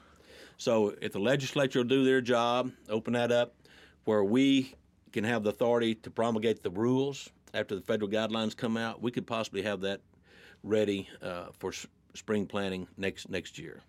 So 0.59 0.95
if 1.01 1.13
the 1.13 1.21
legislature 1.21 1.79
will 1.79 1.85
do 1.87 2.05
their 2.05 2.21
job, 2.21 2.73
open 2.89 3.13
that 3.15 3.31
up, 3.33 3.55
where 4.05 4.25
we 4.25 4.75
can 5.13 5.25
have 5.25 5.45
the 5.45 5.51
authority 5.51 5.95
to 5.95 6.11
promulgate 6.11 6.63
the 6.63 6.71
rules 6.71 7.31
after 7.55 7.75
the 7.77 7.81
federal 7.81 8.11
guidelines 8.11 8.57
come 8.57 8.77
out, 8.77 9.01
we 9.01 9.11
could 9.11 9.27
possibly 9.27 9.63
have 9.63 9.81
that 9.83 10.01
ready 10.65 11.09
uh, 11.23 11.47
for 11.59 11.71
s- 11.71 11.87
spring 12.15 12.45
planting 12.47 12.87
next 12.97 13.31
next 13.31 13.59
year. 13.59 13.81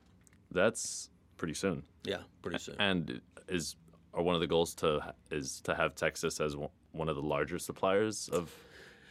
that's 0.52 1.10
pretty 1.38 1.54
soon. 1.54 1.84
Yeah, 2.04 2.20
pretty 2.42 2.60
soon. 2.60 2.76
And 2.80 3.20
is 3.48 3.76
are 4.14 4.22
one 4.24 4.36
of 4.36 4.42
the 4.42 4.48
goals 4.48 4.74
to 4.76 5.14
is 5.32 5.60
to 5.62 5.74
have 5.76 5.96
Texas 5.96 6.40
as 6.40 6.56
one- 6.56 7.10
of 7.10 7.16
the 7.16 7.22
larger 7.22 7.58
suppliers 7.60 8.30
of 8.30 8.54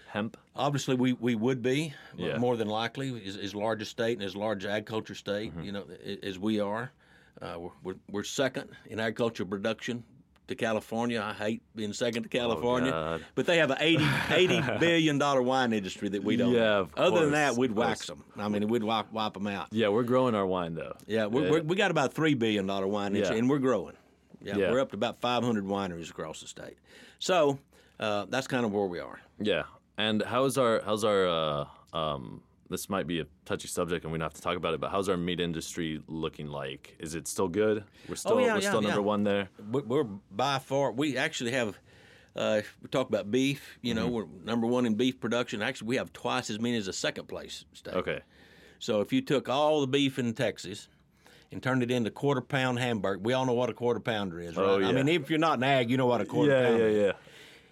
hemp? 0.09 0.37
Obviously, 0.57 0.95
we, 0.95 1.13
we 1.15 1.35
would 1.35 1.63
be 1.63 1.93
Yeah. 2.17 2.39
more 2.39 2.57
than 2.57 2.69
likely 2.69 3.25
as, 3.27 3.37
as 3.37 3.55
largest 3.55 3.91
state 3.91 4.19
and 4.19 4.23
as 4.25 4.37
large 4.37 4.65
agriculture 4.65 5.15
state, 5.15 5.51
Mm-hmm. 5.53 5.63
you 5.65 5.73
know, 5.73 5.85
as 6.23 6.39
we 6.39 6.61
are. 6.61 6.93
Uh, 7.41 7.59
we're, 7.83 7.95
we're, 8.11 8.23
second 8.25 8.69
in 8.87 8.99
agriculture 8.99 9.45
production 9.45 10.03
to 10.49 10.55
California. 10.55 11.23
I 11.23 11.33
hate 11.35 11.63
being 11.77 11.93
second 11.93 12.25
to 12.25 12.29
California, 12.29 12.93
Oh, 12.93 13.19
but 13.35 13.47
they 13.47 13.59
have 13.59 13.71
an 13.71 13.77
80, 13.81 14.05
80 14.31 14.63
billion 14.81 15.19
dollar 15.19 15.43
wine 15.43 15.73
industry 15.73 16.09
that 16.09 16.25
we 16.25 16.37
don't. 16.37 16.53
Yeah, 16.53 16.79
have. 16.79 16.91
Other 16.97 17.21
than 17.21 17.33
that, 17.33 17.55
we'd 17.57 17.73
wax 17.73 18.07
them. 18.07 18.25
I 18.37 18.49
mean, 18.49 18.67
we'd 18.69 18.83
wipe, 18.83 19.13
wipe 19.13 19.35
them 19.35 19.47
out. 19.47 19.69
Yeah, 19.71 19.89
we're 19.89 20.03
growing 20.03 20.35
our 20.35 20.47
wine 20.47 20.75
though. 20.75 20.97
Yeah, 21.07 21.27
we're, 21.27 21.45
Yeah. 21.45 21.51
We're, 21.51 21.63
we 21.63 21.77
got 21.77 21.91
about 21.91 22.13
three 22.15 22.35
billion 22.35 22.67
dollar 22.67 22.87
wine 22.87 23.15
industry, 23.15 23.37
Yeah. 23.37 23.41
and 23.41 23.51
we're 23.51 23.59
growing. 23.59 23.95
Yeah, 24.43 24.57
Yeah. 24.57 24.71
we're 24.73 24.81
up 24.81 24.91
to 24.91 24.97
about 24.97 25.21
500 25.21 25.65
wineries 25.65 26.11
across 26.11 26.41
the 26.41 26.47
state. 26.49 26.79
So 27.19 27.59
uh, 28.01 28.27
that's 28.29 28.47
kind 28.47 28.65
of 28.65 28.73
where 28.73 28.87
we 28.87 28.99
are. 29.01 29.21
Yeah. 29.39 29.65
And 29.97 30.23
how's 30.23 30.57
our 30.59 30.81
how's 30.85 31.05
our 31.05 31.29
uh, 31.29 31.65
um, 31.93 32.41
this 32.71 32.89
might 32.91 33.07
be 33.07 33.21
a 33.21 33.27
touchy 33.45 33.69
subject 33.69 34.05
and 34.05 34.13
we 34.13 34.19
don't 34.19 34.27
have 34.27 34.35
to 34.35 34.43
talk 34.43 34.57
about 34.57 34.75
it, 34.75 34.81
but 34.81 34.91
how's 34.91 35.09
our 35.09 35.17
meat 35.17 35.41
industry 35.41 36.01
looking 36.07 36.49
like? 36.49 36.97
Is 36.99 37.15
it 37.15 37.27
still 37.27 37.49
good? 37.49 37.85
We're 38.09 38.17
still 38.17 38.35
Oh, 38.35 38.39
yeah, 38.41 38.55
we're 38.55 38.61
yeah, 38.61 38.69
still 38.69 38.83
number 38.83 39.03
one 39.03 39.25
there. 39.25 39.49
we- 39.71 39.83
we're 39.83 40.05
by 40.05 40.59
far 40.59 40.93
we 40.93 41.17
actually 41.17 41.53
have 41.53 41.79
uh, 42.37 42.61
we 42.83 42.89
talk 42.89 43.09
about 43.09 43.31
beef 43.31 43.79
you 43.83 43.95
know 43.95 44.05
Mm-hmm. 44.07 44.15
we're 44.15 44.27
number 44.45 44.67
one 44.67 44.87
in 44.87 44.95
beef 44.95 45.19
production 45.19 45.61
actually 45.63 45.89
we 45.89 45.97
have 45.97 46.13
twice 46.13 46.51
as 46.51 46.61
many 46.61 46.77
as 46.77 46.87
the 46.87 46.93
second 46.93 47.27
place 47.27 47.65
state 47.73 47.95
Okay. 47.95 48.21
so 48.79 49.01
if 49.01 49.13
you 49.13 49.21
took 49.23 49.49
all 49.49 49.81
the 49.81 49.89
beef 49.89 50.19
in 50.21 50.33
texas 50.35 50.89
and 51.51 51.61
turned 51.61 51.83
it 51.83 51.91
into 51.91 52.11
quarter 52.13 52.41
pound 52.43 52.79
hamburger 52.79 53.19
we 53.21 53.33
all 53.33 53.45
know 53.45 53.55
what 53.55 53.71
a 53.71 53.73
quarter 53.73 53.99
pounder 53.99 54.39
is 54.41 54.57
right 54.57 54.65
Oh, 54.69 54.79
yeah. 54.79 54.87
i 54.87 54.91
yeah. 54.91 54.97
mean 55.03 55.09
if 55.09 55.31
you're 55.31 55.39
not 55.41 55.59
an 55.59 55.65
ag 55.65 55.91
you 55.91 55.97
know 55.97 56.07
what 56.07 56.21
a 56.21 56.27
quarter 56.27 56.53
Yeah, 56.53 56.69
pounder 56.69 56.89
yeah, 56.91 56.97
is 56.97 57.07
yeah. 57.07 57.13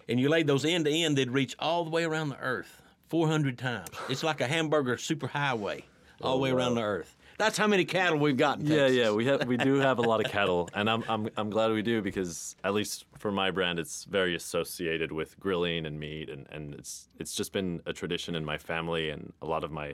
and 0.09 0.19
you 0.19 0.27
laid 0.27 0.47
those 0.47 0.65
end 0.65 0.83
to 0.85 0.91
end 0.91 1.17
they'd 1.17 1.31
reach 1.31 1.55
all 1.59 1.85
the 1.85 1.91
way 1.91 2.03
around 2.03 2.29
the 2.29 2.39
earth 2.39 2.81
400 3.09 3.57
times 3.57 3.89
it's 4.09 4.23
like 4.23 4.41
a 4.41 4.47
hamburger 4.47 4.95
superhighway 4.95 5.83
oh, 6.21 6.27
all 6.27 6.37
the 6.37 6.43
way 6.43 6.51
around 6.51 6.75
the 6.75 6.81
earth 6.83 7.15
that's 7.37 7.57
how 7.57 7.67
many 7.67 7.85
cattle 7.85 8.17
we've 8.17 8.35
got 8.35 8.59
in 8.59 8.65
Yeah, 8.65 8.77
Texas. 8.77 8.97
yeah, 8.97 9.11
we 9.11 9.25
have 9.27 9.47
we 9.47 9.57
do 9.57 9.75
have 9.75 9.99
a 9.99 10.01
lot 10.01 10.25
of 10.25 10.31
cattle, 10.31 10.69
and 10.73 10.89
I'm 10.89 11.03
I'm 11.07 11.29
I'm 11.37 11.51
glad 11.51 11.71
we 11.71 11.83
do 11.83 12.01
because 12.01 12.55
at 12.63 12.73
least 12.73 13.05
for 13.19 13.31
my 13.31 13.51
brand, 13.51 13.77
it's 13.77 14.05
very 14.05 14.33
associated 14.35 15.11
with 15.11 15.39
grilling 15.39 15.85
and 15.85 15.99
meat, 15.99 16.29
and, 16.31 16.47
and 16.51 16.73
it's 16.73 17.09
it's 17.19 17.35
just 17.35 17.53
been 17.53 17.79
a 17.85 17.93
tradition 17.93 18.33
in 18.33 18.43
my 18.43 18.57
family 18.57 19.11
and 19.11 19.33
a 19.43 19.45
lot 19.45 19.63
of 19.63 19.71
my 19.71 19.93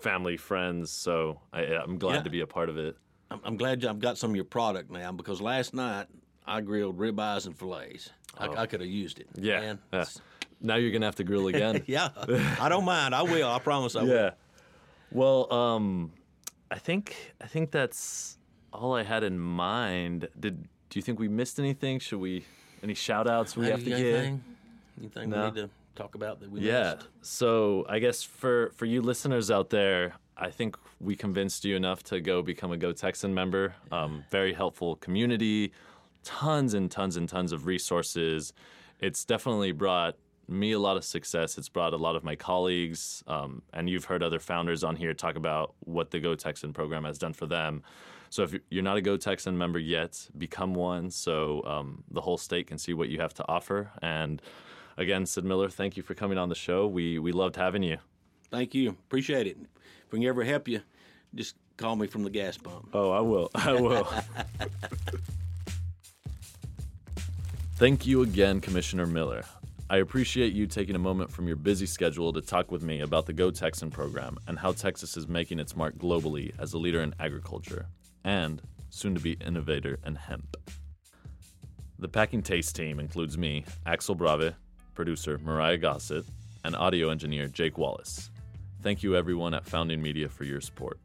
family 0.00 0.36
friends. 0.36 0.90
So 0.90 1.40
I, 1.52 1.60
I'm 1.66 1.98
glad 1.98 2.14
Yeah. 2.16 2.22
to 2.22 2.30
be 2.30 2.40
a 2.40 2.48
part 2.48 2.68
of 2.68 2.76
it. 2.76 2.96
I'm, 3.30 3.40
I'm 3.44 3.56
glad 3.56 3.84
I've 3.84 4.00
got 4.00 4.18
some 4.18 4.30
of 4.30 4.36
your 4.36 4.44
product 4.44 4.90
now 4.90 5.12
because 5.12 5.40
last 5.40 5.74
night 5.74 6.08
I 6.48 6.62
grilled 6.62 6.98
ribeyes 6.98 7.46
and 7.46 7.56
fillets. 7.56 8.10
I, 8.36 8.48
oh. 8.48 8.54
I 8.56 8.66
could 8.66 8.80
have 8.80 8.90
used 8.90 9.20
it. 9.20 9.28
Oh. 9.36 9.40
Yeah, 9.40 9.60
man. 9.60 9.78
yeah. 9.92 10.04
Now 10.62 10.76
you're 10.76 10.90
gonna 10.92 11.06
have 11.06 11.16
to 11.16 11.24
grill 11.24 11.48
again. 11.48 11.82
yeah. 11.86 12.10
I 12.60 12.68
don't 12.68 12.84
mind. 12.84 13.14
I 13.14 13.22
will. 13.22 13.48
I 13.50 13.58
promise. 13.58 13.96
I 13.96 14.02
will. 14.04 14.08
Yeah. 14.10 14.30
Well, 15.10 15.52
um, 15.52 16.12
I 16.70 16.78
think 16.78 17.34
I 17.40 17.46
think 17.46 17.70
that's 17.70 18.38
all 18.72 18.94
I 18.94 19.02
had 19.02 19.24
in 19.24 19.38
mind. 19.38 20.28
Did 20.38 20.62
do 20.88 20.98
you 20.98 21.02
think 21.02 21.18
we 21.18 21.28
missed 21.28 21.58
anything? 21.58 21.98
Should 21.98 22.20
we 22.20 22.44
any 22.82 22.94
shout 22.94 23.28
outs 23.28 23.56
we 23.56 23.66
have 23.66 23.82
to 23.84 23.90
got 23.90 23.96
give? 23.98 24.14
Anything, 24.16 24.44
anything 24.98 25.30
No. 25.30 25.40
we 25.40 25.46
need 25.46 25.54
to 25.56 25.70
talk 25.94 26.14
about 26.14 26.40
that 26.40 26.50
we 26.50 26.60
Yeah. 26.60 26.94
missed? 26.94 27.08
So 27.22 27.84
I 27.88 27.98
guess 27.98 28.22
for 28.22 28.70
for 28.76 28.86
you 28.86 29.02
listeners 29.02 29.50
out 29.50 29.70
there, 29.70 30.14
I 30.36 30.50
think 30.50 30.76
we 31.00 31.16
convinced 31.16 31.64
you 31.64 31.76
enough 31.76 32.02
to 32.04 32.20
go 32.20 32.40
become 32.42 32.72
a 32.72 32.76
Go 32.76 32.92
Texan 32.92 33.34
member. 33.34 33.74
Um, 33.90 34.24
very 34.30 34.54
helpful 34.54 34.96
community, 34.96 35.72
tons 36.24 36.72
and 36.74 36.90
tons 36.90 37.16
and 37.16 37.28
tons 37.28 37.52
of 37.52 37.66
resources. 37.66 38.52
It's 39.00 39.24
definitely 39.24 39.72
brought 39.72 40.14
me 40.52 40.72
a 40.72 40.78
lot 40.78 40.96
of 40.96 41.04
success. 41.04 41.58
It's 41.58 41.68
brought 41.68 41.92
a 41.92 41.96
lot 41.96 42.16
of 42.16 42.24
my 42.24 42.36
colleagues, 42.36 43.22
um, 43.26 43.62
and 43.72 43.88
you've 43.88 44.04
heard 44.06 44.22
other 44.22 44.38
founders 44.38 44.84
on 44.84 44.96
here 44.96 45.14
talk 45.14 45.36
about 45.36 45.74
what 45.80 46.10
the 46.10 46.20
Go 46.20 46.34
Texan 46.34 46.72
program 46.72 47.04
has 47.04 47.18
done 47.18 47.32
for 47.32 47.46
them. 47.46 47.82
So 48.30 48.44
if 48.44 48.54
you're 48.70 48.82
not 48.82 48.96
a 48.96 49.02
Go 49.02 49.16
Texan 49.16 49.58
member 49.58 49.78
yet, 49.78 50.28
become 50.36 50.74
one 50.74 51.10
so 51.10 51.62
um, 51.66 52.02
the 52.10 52.22
whole 52.22 52.38
state 52.38 52.66
can 52.66 52.78
see 52.78 52.94
what 52.94 53.08
you 53.10 53.20
have 53.20 53.34
to 53.34 53.44
offer. 53.48 53.90
And 54.00 54.40
again, 54.96 55.26
Sid 55.26 55.44
Miller, 55.44 55.68
thank 55.68 55.96
you 55.96 56.02
for 56.02 56.14
coming 56.14 56.38
on 56.38 56.48
the 56.48 56.54
show. 56.54 56.86
We 56.86 57.18
we 57.18 57.32
loved 57.32 57.56
having 57.56 57.82
you. 57.82 57.98
Thank 58.50 58.74
you. 58.74 58.90
Appreciate 58.90 59.46
it. 59.46 59.58
If 60.06 60.12
we 60.12 60.20
can 60.20 60.28
ever 60.28 60.44
help 60.44 60.68
you, 60.68 60.80
just 61.34 61.56
call 61.76 61.96
me 61.96 62.06
from 62.06 62.24
the 62.24 62.30
gas 62.30 62.56
pump. 62.56 62.88
Oh, 62.92 63.10
I 63.10 63.20
will. 63.20 63.50
I 63.54 63.72
will. 63.74 64.04
Thank 67.76 68.06
you 68.06 68.22
again, 68.22 68.60
Commissioner 68.60 69.06
Miller. 69.06 69.44
I 69.92 69.98
appreciate 69.98 70.54
you 70.54 70.66
taking 70.66 70.96
a 70.96 70.98
moment 70.98 71.30
from 71.30 71.46
your 71.46 71.56
busy 71.56 71.84
schedule 71.84 72.32
to 72.32 72.40
talk 72.40 72.72
with 72.72 72.82
me 72.82 73.02
about 73.02 73.26
the 73.26 73.34
Go 73.34 73.50
Texan 73.50 73.90
program 73.90 74.38
and 74.46 74.58
how 74.58 74.72
Texas 74.72 75.18
is 75.18 75.28
making 75.28 75.58
its 75.58 75.76
mark 75.76 75.98
globally 75.98 76.50
as 76.58 76.72
a 76.72 76.78
leader 76.78 77.02
in 77.02 77.14
agriculture 77.20 77.84
and 78.24 78.62
soon 78.88 79.14
to 79.14 79.20
be 79.20 79.32
innovator 79.32 79.98
in 80.06 80.14
hemp. 80.14 80.56
The 81.98 82.08
Packing 82.08 82.40
Taste 82.40 82.74
team 82.74 83.00
includes 83.00 83.36
me, 83.36 83.66
Axel 83.84 84.14
Brave, 84.14 84.54
producer 84.94 85.36
Mariah 85.36 85.76
Gossett, 85.76 86.24
and 86.64 86.74
audio 86.74 87.10
engineer 87.10 87.46
Jake 87.48 87.76
Wallace. 87.76 88.30
Thank 88.80 89.02
you, 89.02 89.14
everyone 89.14 89.52
at 89.52 89.66
Founding 89.66 90.00
Media, 90.00 90.30
for 90.30 90.44
your 90.44 90.62
support. 90.62 91.00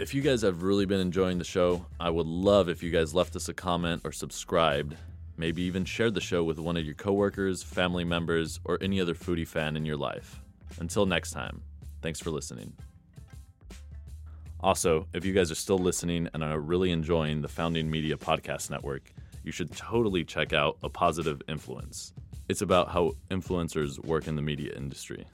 If 0.00 0.14
you 0.14 0.20
guys 0.20 0.42
have 0.42 0.64
really 0.64 0.84
been 0.84 0.98
enjoying 0.98 1.38
the 1.38 1.44
show, 1.44 1.86
I 2.00 2.10
would 2.10 2.26
love 2.26 2.68
if 2.68 2.82
you 2.82 2.90
guys 2.90 3.14
left 3.14 3.36
us 3.36 3.48
a 3.48 3.54
comment 3.54 4.02
or 4.04 4.10
subscribed, 4.10 4.96
maybe 5.36 5.62
even 5.62 5.84
share 5.84 6.10
the 6.10 6.20
show 6.20 6.42
with 6.44 6.58
one 6.58 6.76
of 6.76 6.84
your 6.84 6.94
coworkers, 6.94 7.62
family 7.62 8.04
members, 8.04 8.60
or 8.64 8.78
any 8.80 9.00
other 9.00 9.14
foodie 9.14 9.46
fan 9.46 9.76
in 9.76 9.84
your 9.84 9.96
life. 9.96 10.40
Until 10.80 11.06
next 11.06 11.32
time, 11.32 11.62
thanks 12.02 12.20
for 12.20 12.30
listening. 12.30 12.72
Also, 14.60 15.06
if 15.12 15.24
you 15.24 15.32
guys 15.32 15.50
are 15.50 15.56
still 15.56 15.78
listening 15.78 16.28
and 16.32 16.42
are 16.42 16.58
really 16.58 16.90
enjoying 16.90 17.42
the 17.42 17.48
Founding 17.48 17.90
Media 17.90 18.16
Podcast 18.16 18.70
Network, 18.70 19.12
you 19.44 19.52
should 19.52 19.74
totally 19.76 20.24
check 20.24 20.52
out 20.52 20.78
A 20.82 20.88
Positive 20.88 21.40
Influence. 21.48 22.12
It's 22.48 22.62
about 22.62 22.88
how 22.90 23.12
influencers 23.30 24.04
work 24.04 24.26
in 24.26 24.36
the 24.36 24.42
media 24.42 24.72
industry. 24.76 25.24